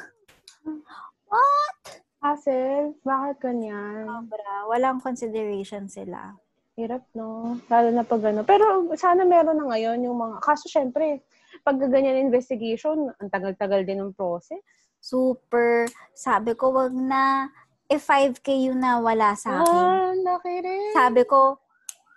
[2.17, 2.97] Hassle.
[3.05, 4.09] Bakit ganyan?
[4.09, 4.65] sobra.
[4.65, 6.33] Walang consideration sila.
[6.73, 7.61] Hirap, no?
[7.69, 8.41] Lalo na pag ano.
[8.41, 10.41] Pero sana meron na ngayon yung mga...
[10.41, 11.21] Kaso syempre,
[11.61, 14.57] pag ganyan investigation, ang tagal-tagal din ng process.
[14.97, 15.85] Super.
[16.17, 17.53] Sabi ko, wag na.
[17.87, 19.83] Eh, 5K yung nawala sa akin.
[19.87, 20.91] Ah, laki rin.
[20.91, 21.55] Sabi ko,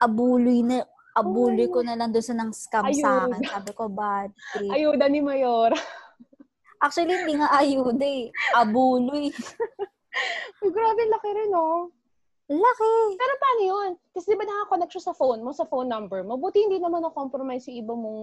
[0.03, 0.83] abuloy na,
[1.15, 3.39] abuloy ko na lang doon sa nang scam sa Ayun.
[3.39, 3.43] akin.
[3.47, 4.71] Sabi ko, bad trip.
[4.75, 5.71] Ayuda ni Mayor.
[6.83, 8.35] Actually, hindi nga ayuda eh.
[8.59, 9.31] Abuloy.
[10.75, 11.95] Grabe, laki rin, no?
[12.51, 12.93] Laki.
[13.15, 13.91] Pero paano yun?
[14.11, 16.35] Kasi di ba nakakonect siya sa phone mo, sa phone number mo?
[16.35, 18.23] Buti hindi naman na-compromise yung iba mong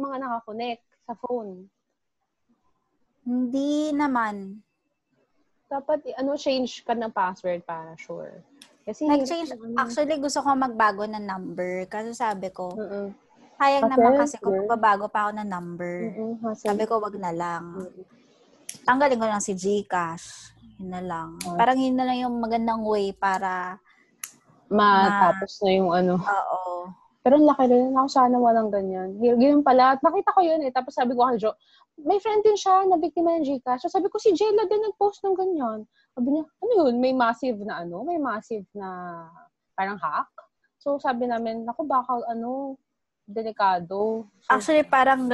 [0.00, 1.68] mga nakakonect sa phone.
[3.28, 4.64] Hindi naman.
[5.70, 8.42] Dapat, ano, change ka ng password para sure.
[8.82, 9.54] Kasi, Nag-change.
[9.78, 11.86] Actually, gusto ko magbago ng number.
[11.86, 13.14] Kasi sabi ko, Mm-mm.
[13.54, 15.96] sayang Hassle, naman kasi kung magbabago pa ako ng number.
[16.42, 16.74] Hassle.
[16.74, 17.86] Sabi ko, wag na lang.
[17.86, 18.04] Mm-mm.
[18.82, 20.50] Tanggalin ko lang si Gcash.
[20.82, 21.38] Yun na lang.
[21.46, 21.54] Ah.
[21.54, 23.78] Parang yun na lang yung magandang way para,
[24.70, 26.14] Matapos na yung ano.
[26.18, 26.90] oo.
[27.20, 27.92] Pero ang laki rin.
[27.92, 29.16] Ako sana walang ganyan.
[29.20, 29.96] Ganyan pala.
[29.96, 30.72] At nakita ko yun eh.
[30.72, 31.52] Tapos sabi ko kay Jo,
[32.00, 33.84] may friend din siya na biktima ng Gcash.
[33.84, 35.84] So sabi ko, si Jella din nag-post ng ganyan.
[36.16, 36.94] Sabi niya, ano yun?
[36.96, 38.04] May massive na ano?
[38.08, 38.88] May massive na
[39.76, 40.32] parang hack?
[40.80, 42.80] So sabi namin, naku baka ano,
[43.28, 44.24] delikado.
[44.40, 45.28] So, Actually, parang,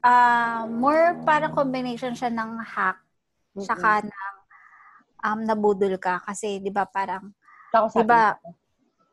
[0.00, 3.04] ah more parang combination siya ng hack
[3.52, 3.68] mm-mm.
[3.68, 4.36] tsaka ng
[5.24, 6.20] um, nabudol ka.
[6.24, 7.30] Kasi, di ba, parang,
[7.70, 8.34] di ba,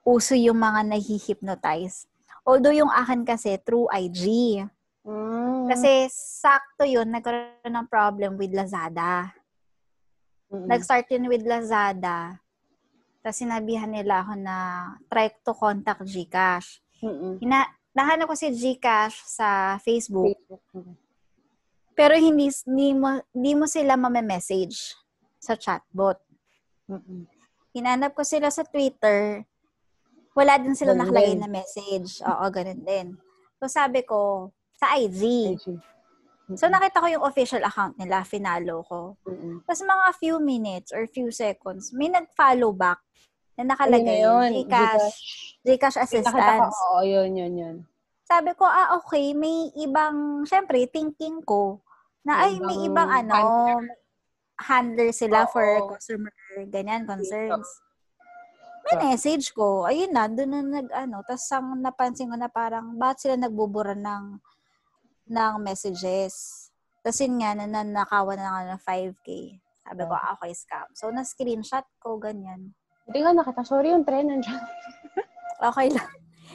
[0.07, 2.07] uso yung mga nahihypnotize.
[2.47, 4.63] Although yung akin kasi, through IG.
[5.03, 9.35] Mm, Kasi, sakto yun, nagkaroon ng problem with Lazada.
[10.47, 10.63] mm-mm.
[10.63, 12.39] Nag-start yun with Lazada.
[13.19, 14.55] Tapos sinabihan nila ako na
[15.11, 16.79] try to contact Gcash.
[17.03, 17.43] Mm-mm.
[17.43, 20.31] Hina, nahanap ko si Gcash sa Facebook.
[20.31, 20.63] Facebook.
[21.91, 24.95] Pero hindi, hindi, mo, hindi mo sila mame-message
[25.35, 26.15] sa chatbot.
[26.87, 27.27] Mm-mm.
[27.75, 29.43] Hinanap ko sila sa Twitter.
[30.37, 31.41] Wala din sila Ganun nakalagay din.
[31.41, 32.21] na message.
[32.21, 33.07] Oo, ganun din.
[33.57, 35.21] So sabi ko, sa IG.
[35.57, 35.65] IG.
[36.55, 39.17] So nakita ko yung official account nila, finalo ko.
[39.25, 39.65] Mm-mm.
[39.65, 43.01] Tapos mga few minutes or few seconds, may nag-follow back
[43.57, 45.17] na nakalagay, yun, Gcash,
[45.65, 46.77] Gcash assistance.
[46.77, 47.75] oo, yun, yun, yun.
[48.29, 51.81] Sabi ko, ah, okay, may ibang, syempre, thinking ko,
[52.21, 53.33] na ay, may Ibang ano,
[54.61, 55.51] handler sila Oo.
[55.51, 55.65] for
[55.95, 56.31] customer,
[56.69, 57.65] ganyan, concerns.
[58.87, 59.83] May message ko.
[59.83, 63.91] Ayun na, doon na nag, ano, tapos ang napansin ko na parang, bakit sila nagbubura
[63.91, 64.39] ng,
[65.27, 66.67] ng messages?
[67.03, 69.27] Tapos yun nga, na, nanakawan na nga ng 5K.
[69.83, 70.87] Sabi ko, ah, okay, scam.
[70.95, 72.71] So, na-screenshot ko, ganyan.
[73.07, 73.63] Hindi nga nakita.
[73.63, 74.63] Sorry yung tren nandiyan.
[75.57, 76.05] Okay lang.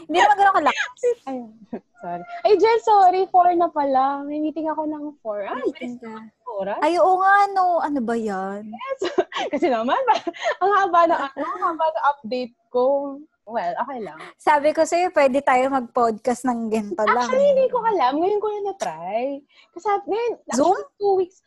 [0.07, 1.01] Hindi naman ganun kalakas.
[1.27, 1.51] Ayun.
[1.99, 2.23] sorry.
[2.47, 3.27] Ay, Jel, sorry.
[3.27, 4.23] Four na pala.
[4.23, 5.43] May meeting ako ng four.
[5.43, 6.23] Ay, Meeting ka.
[6.47, 6.79] oras.
[6.79, 7.83] Ay, oo nga, no.
[7.83, 8.71] Ano ba yan?
[9.53, 9.99] Kasi naman,
[10.61, 13.17] ang haba na, ano, ang haba na update ko.
[13.43, 14.23] Well, okay lang.
[14.39, 17.27] Sabi ko sa'yo, pwede tayo mag-podcast ng ganito lang.
[17.27, 18.13] Actually, hindi ko alam.
[18.23, 19.43] Ngayon ko na na-try.
[19.75, 20.79] Kasi ngayon, Zoom?
[20.95, 21.43] two weeks,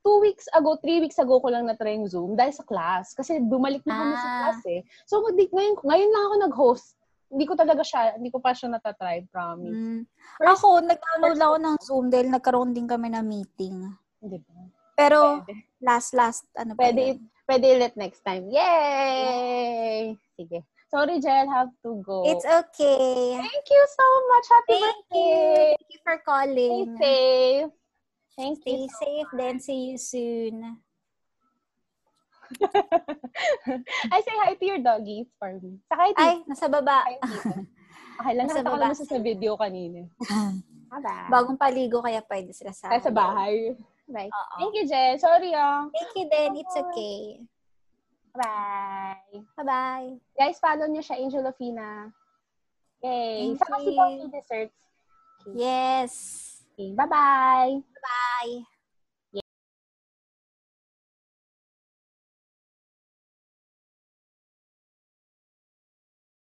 [0.00, 3.12] two weeks ago, three weeks ago ko lang na-try yung Zoom dahil sa class.
[3.12, 4.36] Kasi bumalik na kami sa Ah.
[4.40, 4.80] class eh.
[5.04, 6.96] So, ngayon, ngayon lang ako nag-host.
[7.28, 9.74] Hindi ko talaga siya, hindi ko pa siya natatry, promise.
[9.74, 10.00] Mm.
[10.40, 13.90] First, Ako, nag-download ako ng Zoom dahil nagkaroon din kami ng meeting.
[14.22, 14.64] Hindi ba?
[14.94, 15.54] Pero, Pwede.
[15.82, 17.18] last, last, ano pa Pwede, yun?
[17.44, 18.46] pwede ulit next time.
[18.48, 20.14] Yay!
[20.34, 20.62] Sige.
[20.86, 22.22] Sorry, Jel, have to go.
[22.22, 23.34] It's okay.
[23.34, 24.46] Thank you so much.
[24.46, 25.18] Happy Thank birthday.
[25.18, 25.42] you.
[25.74, 26.86] Thank you for Stay calling.
[26.94, 27.70] safe.
[28.38, 28.94] Thank Stay you.
[28.94, 30.54] safe, then see you soon.
[34.14, 35.82] I say hi to your doggies for me.
[35.90, 36.14] Saka.
[36.14, 37.02] Ay, nasa baba.
[38.14, 38.94] Okay lang, Nasa ko baba.
[38.94, 40.06] siya sa video kanina.
[41.34, 43.74] Bagong paligo, kaya pwede sila sa Kaya sa bahay.
[44.08, 44.28] Right.
[44.30, 44.56] Oo.
[44.60, 45.16] Thank you, Jen.
[45.16, 45.88] Sorry, ah.
[45.88, 46.50] Thank you din.
[46.60, 47.40] It's okay.
[48.34, 49.40] Bye.
[49.56, 50.18] Bye-bye.
[50.34, 52.10] Guys, follow niyo siya, Angel Ofina.
[53.00, 53.54] Yay.
[53.54, 53.96] Thank Saka si you.
[53.96, 54.78] Poppy Desserts.
[55.54, 56.12] Yes.
[56.74, 57.78] Okay, bye-bye.
[57.80, 58.73] Bye.